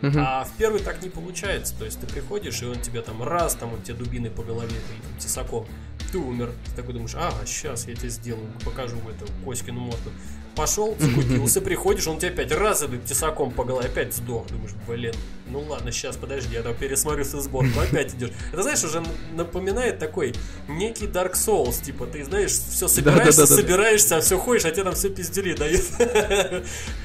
[0.00, 0.14] Uh-huh.
[0.16, 1.76] А в первый так не получается.
[1.76, 4.70] То есть ты приходишь, и он тебе там раз, там он тебе дубины по голове,
[4.70, 5.66] или там тесаком,
[6.12, 6.52] ты умер.
[6.66, 10.10] Ты такой думаешь, ага, сейчас я тебе сделаю, покажу в эту Коськину морду
[10.58, 14.48] пошел, закупился, приходишь, он тебе опять раз идет тесаком по голове, опять сдох.
[14.48, 15.14] Думаешь, блин,
[15.46, 18.32] ну ладно, сейчас, подожди, я там пересмотрю со сборку, опять идешь.
[18.52, 19.04] Это, знаешь, уже
[19.34, 20.34] напоминает такой
[20.66, 24.94] некий Dark Souls, типа, ты, знаешь, все собираешься, собираешься, а все ходишь, а тебе там
[24.94, 25.84] все пиздюли дают.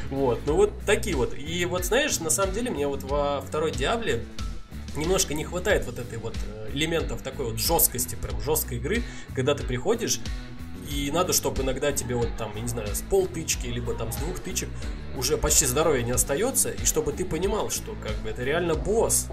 [0.10, 1.34] Вот, ну вот такие вот.
[1.36, 4.24] И вот, знаешь, на самом деле мне вот во второй Диабле
[4.96, 9.04] немножко не хватает вот этой вот э, элементов такой вот жесткости, прям жесткой игры,
[9.36, 10.20] когда ты приходишь
[10.94, 14.18] и надо, чтобы иногда тебе вот там, я не знаю, с полтычки, либо там с
[14.18, 14.70] двух тычек
[15.18, 19.28] уже почти здоровья не остается, и чтобы ты понимал, что как бы это реально босс.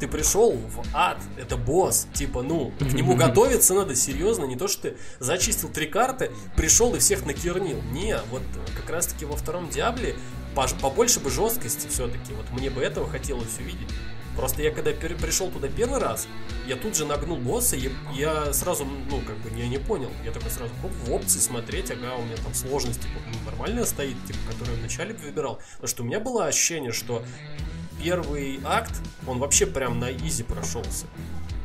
[0.00, 2.06] Ты пришел в ад, это босс.
[2.14, 6.94] Типа, ну, к нему готовиться надо серьезно, не то, что ты зачистил три карты, пришел
[6.94, 7.82] и всех накернил.
[7.90, 8.42] Не, вот
[8.76, 10.14] как раз таки во втором Диабле
[10.80, 12.32] побольше бы жесткости все-таки.
[12.34, 13.88] Вот мне бы этого хотелось увидеть.
[14.38, 16.28] Просто я когда пришел туда первый раз,
[16.68, 20.12] я тут же нагнул босса, и я сразу, ну, как бы, я не понял.
[20.24, 24.14] Я такой сразу хоп, в опции смотреть, ага, у меня там сложность, типа, нормальная стоит,
[24.28, 25.58] типа, которую я вначале выбирал.
[25.72, 27.24] Потому что у меня было ощущение, что
[28.00, 28.92] первый акт,
[29.26, 31.06] он вообще прям на изи прошелся.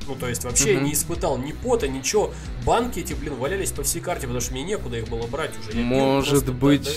[0.08, 0.82] Ну, то есть вообще uh-huh.
[0.82, 2.34] не испытал ни пота, ничего.
[2.66, 5.78] Банки эти, блин, валялись по всей карте, потому что мне некуда их было брать уже.
[5.78, 6.90] Я Может быть,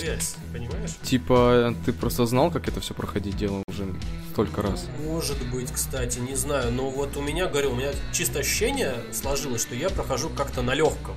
[0.51, 0.95] понимаешь?
[1.03, 3.93] Типа, ты просто знал, как это все проходить дело уже
[4.37, 4.85] столько раз.
[5.03, 6.71] Может быть, кстати, не знаю.
[6.71, 10.75] Но вот у меня, говорю, у меня чисто ощущение сложилось, что я прохожу как-то на
[10.75, 11.15] легком.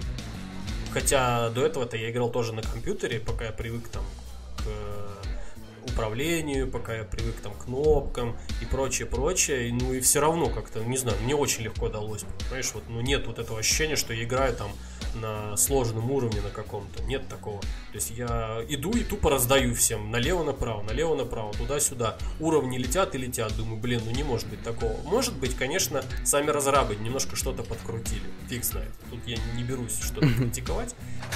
[0.91, 4.03] Хотя до этого-то я играл тоже на компьютере, пока я привык там
[4.57, 5.10] к э,
[5.85, 9.72] управлению, пока я привык там к кнопкам и прочее, прочее.
[9.72, 12.24] Ну и все равно как-то, не знаю, мне очень легко далось.
[12.45, 14.70] Понимаешь, вот ну, нет вот этого ощущения, что я играю там
[15.14, 17.03] на сложном уровне на каком-то.
[17.05, 17.61] Нет такого.
[17.61, 20.11] То есть я иду и тупо раздаю всем.
[20.11, 22.16] Налево-направо, налево-направо, туда-сюда.
[22.39, 23.57] Уровни летят и летят.
[23.57, 24.97] Думаю, блин, ну не может быть такого.
[25.05, 28.22] Может быть, конечно, сами разрабы немножко что-то подкрутили.
[28.49, 28.93] Фиг знает.
[29.11, 30.95] Тут я не берусь что-то критиковать.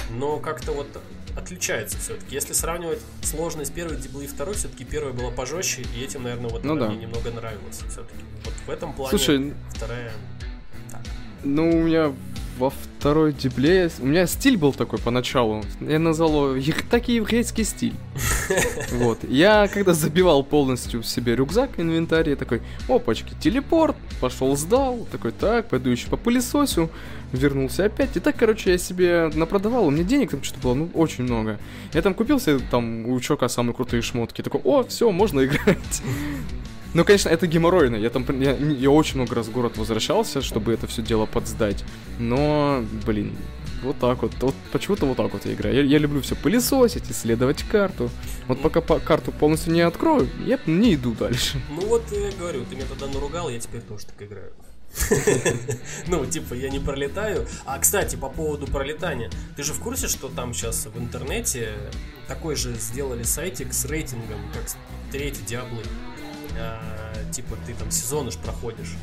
[0.09, 0.87] Но как-то вот
[1.37, 2.35] отличается все-таки.
[2.35, 6.63] Если сравнивать сложность первой Диблы и второй, все-таки первая была пожестче, и этим, наверное, вот
[6.63, 6.89] ну, да.
[6.89, 8.23] мне немного нравилось все-таки.
[8.43, 10.11] Вот в этом плане Слушай, вторая.
[10.91, 11.01] Так.
[11.43, 12.13] Ну, у меня
[12.57, 15.63] во второй дибле у меня стиль был такой поначалу.
[15.81, 17.93] Я назвал его так и еврейский стиль.
[18.91, 19.19] Вот.
[19.27, 25.69] Я когда забивал полностью себе рюкзак, инвентарь, я такой, опачки, телепорт, пошел сдал, такой, так,
[25.69, 26.89] пойду еще по пылесосю,
[27.31, 28.15] вернулся опять.
[28.15, 31.59] И так, короче, я себе напродавал, у меня денег там что-то было, ну, очень много.
[31.93, 36.01] Я там купил себе там у чувака самые крутые шмотки, такой, о, все, можно играть.
[36.93, 37.97] Ну, конечно, это геморройно.
[37.97, 41.83] Я там я, я очень много раз в город возвращался, чтобы это все дело подсдать.
[42.19, 43.33] Но, блин,
[43.85, 44.33] вот так вот.
[44.41, 45.75] вот почему-то вот так вот я играю.
[45.75, 48.09] Я, я люблю все пылесосить, исследовать карту.
[48.47, 51.61] Вот пока по карту полностью не открою, я не иду дальше.
[51.69, 54.51] Ну вот я говорю, ты меня тогда наругал, я теперь тоже так играю.
[56.07, 57.47] Ну, типа, я не пролетаю.
[57.65, 59.29] А, кстати, по поводу пролетания.
[59.57, 61.73] Ты же в курсе, что там сейчас в интернете
[62.27, 64.63] такой же сделали сайтик с рейтингом, как
[65.11, 65.83] третий Диаблы?
[66.57, 68.93] э, типа ты там сезон уж проходишь.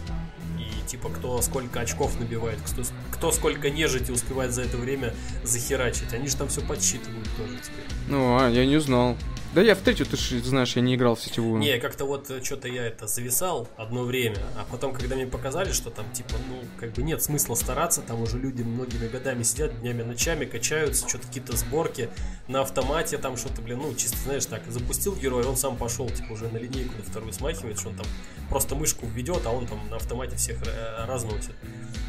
[0.92, 6.12] Типа кто сколько очков набивает, кто, кто сколько нежити успевает за это время захерачить.
[6.12, 7.86] Они же там все подсчитывают тоже теперь.
[8.08, 9.16] Ну, а, я не знал.
[9.54, 11.60] Да я в третью, ты же знаешь, я не играл в сетевую.
[11.60, 15.72] Не, как-то вот э, что-то я это зависал одно время, а потом, когда мне показали,
[15.72, 19.78] что там, типа, ну, как бы нет смысла стараться, там уже люди многими годами сидят,
[19.80, 22.08] днями, ночами, качаются, что-то какие-то сборки
[22.48, 26.32] на автомате, там что-то, блин, ну, чисто, знаешь, так, запустил героя, он сам пошел, типа,
[26.32, 28.06] уже на линейку на вторую смахивает, что он там
[28.48, 31.52] просто мышку введет, а он там на автомате всех э, разносит.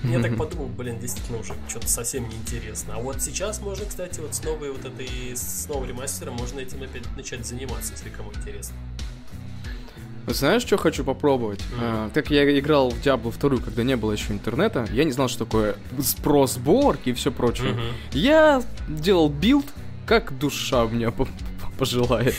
[0.04, 2.96] Я так подумал, блин, действительно уже что-то совсем неинтересно.
[2.96, 6.84] А вот сейчас можно, кстати, вот с новой вот этой, с новым ремастером можно этим
[6.84, 8.76] опять начать заниматься, если кому интересно.
[10.28, 11.60] Знаешь, что хочу попробовать?
[11.60, 11.80] Mm-hmm.
[11.82, 15.28] А, как я играл в Diablo 2, когда не было еще интернета, я не знал,
[15.28, 15.76] что такое
[16.24, 17.72] про сборки и все прочее.
[17.72, 18.18] Mm-hmm.
[18.18, 19.66] Я делал build,
[20.06, 21.14] как душа у меня
[21.78, 22.36] пожелает.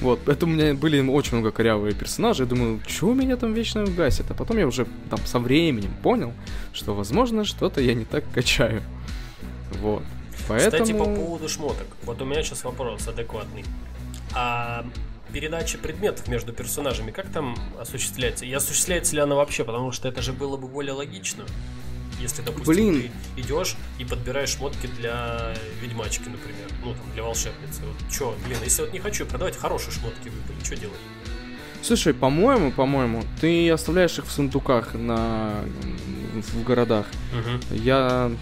[0.00, 2.42] Вот, поэтому у меня были очень много корявые персонажи.
[2.42, 4.30] Я думаю, что меня там вечно гасит?
[4.30, 6.32] А потом я уже там со временем понял,
[6.72, 8.82] что, возможно, что-то я не так качаю.
[9.80, 10.02] Вот.
[10.48, 10.82] Поэтому...
[10.82, 11.86] Кстати, по поводу шмоток.
[12.02, 13.64] Вот у меня сейчас вопрос адекватный.
[14.34, 14.84] А
[15.32, 18.44] передача предметов между персонажами, как там осуществляется?
[18.44, 19.64] И осуществляется ли она вообще?
[19.64, 21.44] Потому что это же было бы более логично.
[22.24, 23.10] Если, допустим, Блин.
[23.36, 27.82] ты идешь и подбираешь шмотки для ведьмачки, например, ну там для волшебницы.
[27.82, 30.96] Вот что, блин, если вот не хочу продавать, хорошие шмотки выпали, что делать?
[31.82, 35.66] Слушай, по-моему, по-моему, ты оставляешь их в сундуках на
[36.34, 37.04] в городах.
[37.34, 37.74] Угу.
[37.74, 38.32] Я.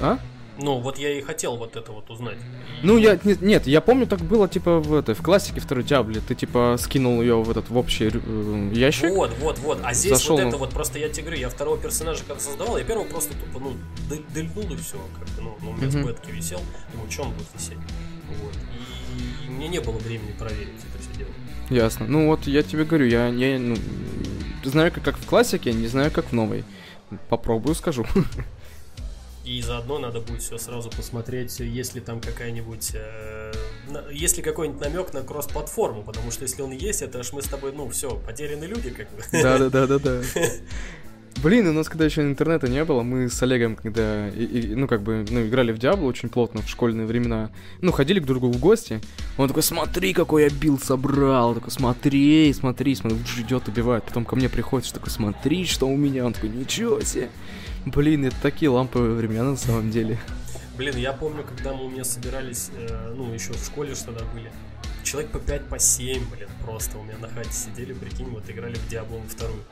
[0.00, 0.20] А?
[0.60, 2.36] Ну, вот я и хотел вот это вот узнать.
[2.82, 6.20] Ну, я нет, нет, я помню, так было типа в этой в классике второй Диабле.
[6.20, 9.10] Ты типа скинул ее в этот в общий э, ящик.
[9.10, 9.78] Вот, вот, вот.
[9.84, 10.36] А здесь зашел...
[10.36, 13.34] вот это вот просто я тебе говорю, я второго персонажа когда создавал, я первого просто
[13.34, 13.76] тупо, ну,
[14.34, 14.96] дельнул и все.
[15.18, 16.02] Как ну, ну, у меня mm-hmm.
[16.02, 16.60] в бетке висел,
[16.92, 17.78] думаю, что он будет висеть.
[18.42, 18.54] Вот.
[18.56, 21.30] И, и мне не было времени проверить это все дело.
[21.70, 22.06] Ясно.
[22.08, 23.76] Ну вот я тебе говорю, я, я ну,
[24.64, 26.64] знаю как, как в классике, не знаю как в новой.
[27.28, 28.04] Попробую, скажу.
[29.48, 32.90] И заодно надо будет все сразу посмотреть, есть ли там какая-нибудь...
[32.92, 33.50] Э,
[34.12, 37.46] есть ли какой-нибудь намек на кросс-платформу, потому что если он есть, это аж мы с
[37.46, 39.22] тобой, ну, все, потерянные люди, как бы.
[39.32, 40.20] Да-да-да-да-да.
[41.42, 44.88] Блин, у нас когда еще интернета не было, мы с Олегом, когда, и, и, ну,
[44.88, 47.50] как бы, ну, играли в Диабло очень плотно в школьные времена,
[47.80, 49.00] ну, ходили к другу в гости,
[49.36, 54.34] он такой, смотри, какой я бил собрал, такой, смотри, смотри, смотри, идет, убивает, потом ко
[54.34, 57.30] мне приходит, такой, смотри, что у меня, он такой, ничего себе.
[57.86, 60.18] Блин, это такие ламповые времена на самом деле.
[60.76, 64.24] Блин, я помню, когда мы у меня собирались, э, ну, еще в школе что тогда
[64.34, 64.50] были.
[65.04, 68.74] Человек по 5, по 7, блин, просто у меня на хате сидели, прикинь, вот играли
[68.74, 69.62] в Диабло вторую.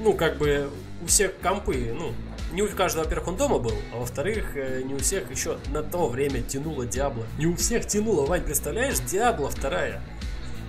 [0.00, 0.70] Ну, как бы
[1.02, 2.12] у всех компы, ну,
[2.52, 5.82] не у каждого, во-первых, он дома был, а во-вторых, э, не у всех еще на
[5.82, 7.26] то время тянуло Диабло.
[7.38, 10.02] Не у всех тянуло, Вань, представляешь, Диабло вторая.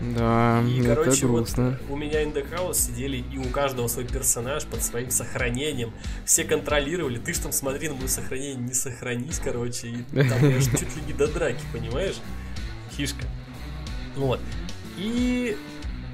[0.01, 1.79] Да, и, это короче, грустно.
[1.87, 5.93] Вот у меня in the house сидели, и у каждого свой персонаж под своим сохранением.
[6.25, 7.19] Все контролировали.
[7.19, 9.87] Ты ж там смотри на мое сохранение, не сохранись, короче.
[9.89, 12.15] И там я чуть ли не до драки, понимаешь?
[12.91, 13.25] Фишка.
[14.15, 14.39] Вот.
[14.97, 15.55] И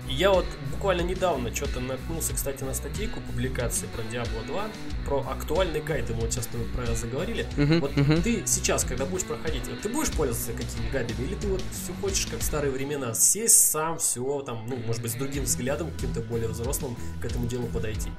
[0.09, 4.63] Я вот буквально недавно что-то наткнулся, кстати, на статейку публикации про Diablo 2,
[5.05, 7.45] про актуальный гайд, мы вот сейчас мы про это заговорили.
[7.57, 8.21] Мгм, Вот мгм.
[8.21, 11.91] ты сейчас, когда будешь проходить, вот ты будешь пользоваться какими гайдами, или ты вот все
[12.01, 15.91] хочешь, как в старые времена, сесть сам, все там, ну, может быть, с другим взглядом,
[15.91, 18.09] каким-то более взрослым к этому делу подойти?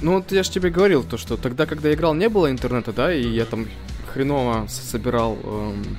[0.00, 2.92] Ну вот я же тебе говорил, то что тогда, когда я играл, не было интернета,
[2.92, 3.68] да, и я там
[4.12, 5.96] хреново собирал эм,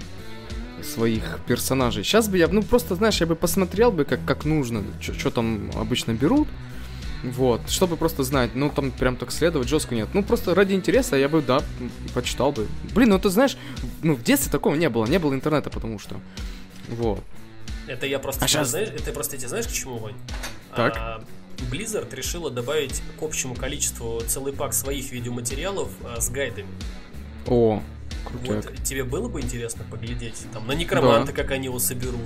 [0.85, 2.03] своих персонажей.
[2.03, 5.71] Сейчас бы я, ну просто, знаешь, я бы посмотрел бы, как, как нужно, что там
[5.75, 6.47] обычно берут,
[7.23, 10.09] вот, чтобы просто знать, ну там прям так следовать жестко нет.
[10.13, 11.61] Ну просто ради интереса я бы, да,
[12.13, 12.67] почитал бы.
[12.93, 13.57] Блин, ну ты знаешь,
[14.03, 16.15] ну в детстве такого не было, не было интернета, потому что,
[16.89, 17.23] вот.
[17.87, 20.15] Это я просто, А щас- знаешь, это просто тебе знаешь к чему, Вань?
[20.75, 20.95] Так.
[20.97, 21.23] А,
[21.71, 26.67] Blizzard решила добавить к общему количеству целый пак своих видеоматериалов а, с гайдами.
[27.47, 27.81] О,
[28.25, 28.65] крутяк.
[28.65, 32.19] Вот тебе было бы интересно поглядеть там на некроманта, как они его соберут.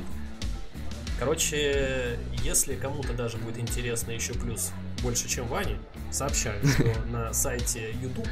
[1.20, 4.72] Короче, если кому-то даже будет интересно еще плюс
[5.04, 5.78] больше, чем Ване,
[6.12, 8.28] сообщаю, что на сайте YouTube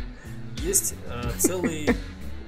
[0.59, 1.89] есть э, целый,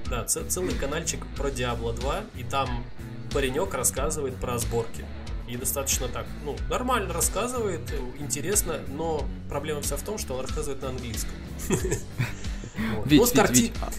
[0.10, 2.86] да, ц- целый каналчик про Diablo 2, и там
[3.34, 5.04] паренек рассказывает про сборки.
[5.50, 10.42] И достаточно так, ну, нормально рассказывает, э, интересно, но проблема вся в том, что он
[10.46, 11.34] рассказывает на английском.
[11.68, 12.00] Вить,
[13.20, 13.92] Ну, с Вить, карти- Вить, а-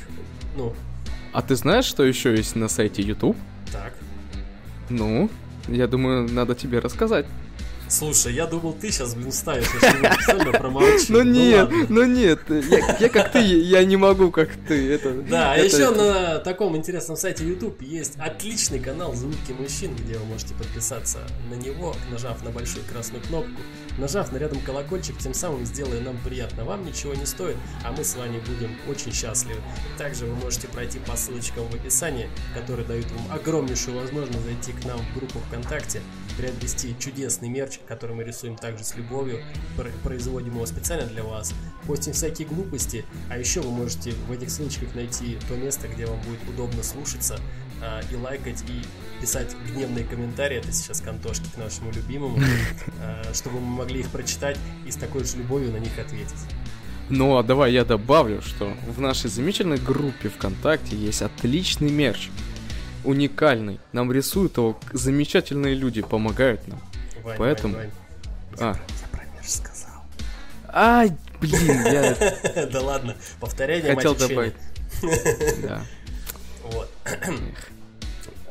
[0.57, 0.75] Ну,
[1.33, 3.37] А ты знаешь, что еще есть на сайте YouTube?
[3.72, 3.93] так.
[4.89, 5.31] Ну,
[5.68, 7.26] я думаю, надо тебе рассказать.
[7.89, 11.07] Слушай, я думал, ты сейчас, блин, ставишь, если специально промолчим.
[11.09, 11.87] Ну нет, ладно.
[11.89, 14.93] ну нет, я, я как ты, я не могу как ты.
[14.93, 19.95] Это, Да, а это- еще на таком интересном сайте YouTube есть отличный канал «Звуки мужчин»,
[19.97, 21.18] где вы можете подписаться
[21.51, 23.61] на него, нажав на большую красную кнопку,
[24.01, 26.65] нажав на рядом колокольчик, тем самым сделая нам приятно.
[26.65, 29.61] Вам ничего не стоит, а мы с вами будем очень счастливы.
[29.99, 34.85] Также вы можете пройти по ссылочкам в описании, которые дают вам огромнейшую возможность зайти к
[34.85, 36.01] нам в группу ВКонтакте,
[36.37, 39.43] приобрести чудесный мерч, который мы рисуем также с любовью,
[39.77, 41.53] пр- производим его специально для вас,
[41.87, 46.21] постим всякие глупости, а еще вы можете в этих ссылочках найти то место, где вам
[46.23, 47.39] будет удобно слушаться
[47.83, 48.83] а, и лайкать, и
[49.20, 52.39] писать гневные комментарии, это сейчас кантошки к нашему любимому,
[53.01, 56.35] а, чтобы мы могли их прочитать и с такой же любовью на них ответить.
[57.09, 62.28] Ну а давай я добавлю, что в нашей замечательной группе ВКонтакте есть отличный мерч.
[63.03, 63.81] Уникальный.
[63.93, 66.81] Нам рисуют его замечательные люди, помогают нам.
[67.24, 67.91] Вань, Поэтому- Вань,
[68.61, 70.03] А, Вань, я про мерч сказал.
[70.72, 74.55] ай, блин, я Да ладно, повторение хотел добавить.
[75.62, 75.83] Да.
[76.64, 76.91] Вот.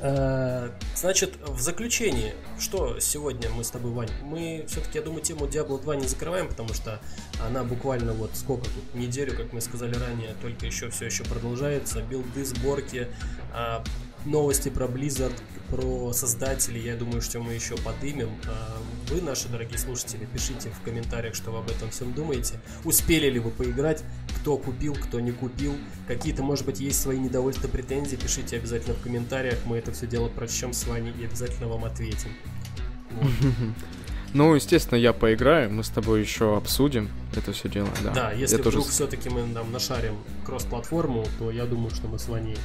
[0.01, 0.69] Э,
[0.99, 5.81] Значит, в заключение, что сегодня мы с тобой, Вань, мы все-таки, я думаю, тему Diablo
[5.81, 6.99] 2 не закрываем, потому что
[7.41, 12.01] она буквально вот сколько тут, неделю, как мы сказали ранее, только еще все еще продолжается,
[12.01, 13.07] билды, сборки,
[13.53, 13.81] а,
[14.25, 15.33] новости про Blizzard,
[15.69, 18.29] про создателей, я думаю, что мы еще подымем.
[18.47, 18.77] А,
[19.09, 22.59] Вы, наши дорогие слушатели, пишите в комментариях, что вы об этом всем думаете.
[22.83, 24.03] Успели ли вы поиграть,
[24.39, 25.75] кто купил, кто не купил,
[26.07, 30.27] какие-то, может быть, есть свои недовольства, претензии, пишите обязательно в комментариях, мы это все дело
[30.27, 32.31] прочтем с вами и обязательно вам ответим.
[33.11, 33.31] Вот.
[34.31, 38.11] Ну, естественно, я поиграю, мы с тобой еще обсудим это все дело, да.
[38.11, 42.19] Да, если я тоже вдруг все-таки мы там нашарим кросс-платформу, то я думаю, что мы
[42.19, 42.55] с вами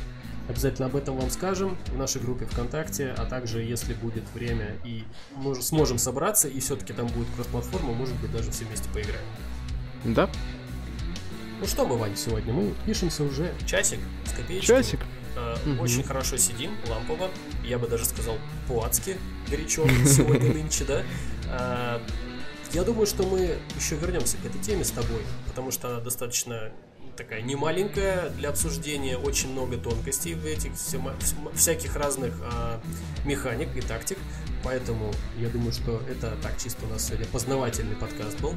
[0.48, 5.04] обязательно об этом вам скажем в нашей группе ВКонтакте, а также, если будет время и
[5.36, 9.24] мы сможем собраться, и все-таки там будет кросс-платформа, может быть, даже все вместе поиграем.
[10.04, 10.28] Да,
[11.60, 12.52] Ну что мы, Вань, сегодня?
[12.52, 14.76] Мы пишемся уже часик с копеечкой.
[14.82, 15.00] часик.
[15.36, 15.80] Э, Мгм.
[15.80, 17.30] Очень хорошо сидим, лампово.
[17.64, 18.36] Я бы даже сказал,
[18.68, 19.16] по-адски
[19.48, 21.02] горячо сегодня нынче, да?
[21.48, 22.02] А,
[22.72, 26.72] Я думаю, что мы еще вернемся к этой теме с тобой, потому что она достаточно
[27.16, 32.80] такая немаленькая для обсуждения, очень много тонкостей в этих всема- вс- всяких разных а,
[33.24, 34.18] механик и тактик,
[34.62, 38.54] поэтому я думаю, что это так чисто у нас сегодня познавательный подкаст был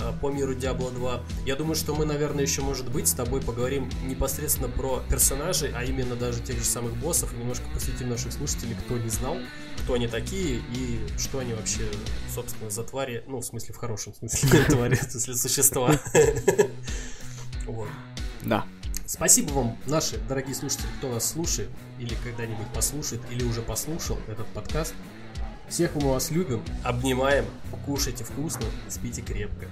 [0.00, 1.22] а, по миру Diablo 2.
[1.46, 5.84] Я думаю, что мы, наверное, еще, может быть, с тобой поговорим непосредственно про персонажей, а
[5.84, 9.36] именно даже тех же самых боссов, и немножко посвятим наших слушателей, кто не знал,
[9.82, 11.82] кто они такие и что они вообще,
[12.34, 16.00] собственно, за твари, ну, в смысле, в хорошем смысле твари, в смысле, существа.
[17.66, 17.88] Вот.
[18.42, 18.64] Да.
[19.06, 24.46] Спасибо вам, наши дорогие слушатели, кто нас слушает, или когда-нибудь послушает, или уже послушал этот
[24.48, 24.94] подкаст.
[25.68, 27.44] Всех мы вас любим, обнимаем,
[27.84, 29.66] кушайте вкусно, спите крепко.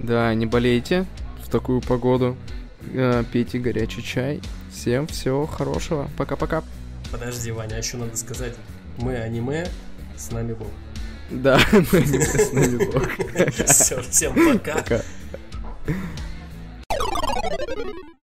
[0.00, 1.06] Да, не болейте
[1.44, 2.36] в такую погоду.
[2.94, 4.40] Э, Пейте горячий чай.
[4.72, 6.08] Всем всего хорошего.
[6.16, 6.62] Пока-пока.
[7.10, 8.54] Подожди, Ваня, а еще надо сказать,
[8.98, 9.66] мы аниме,
[10.16, 10.68] с нами Бог.
[11.30, 13.08] Да, мы не с нами Бог.
[13.66, 14.74] Все, всем пока.
[14.76, 15.02] Пока.
[17.42, 18.19] Thank you.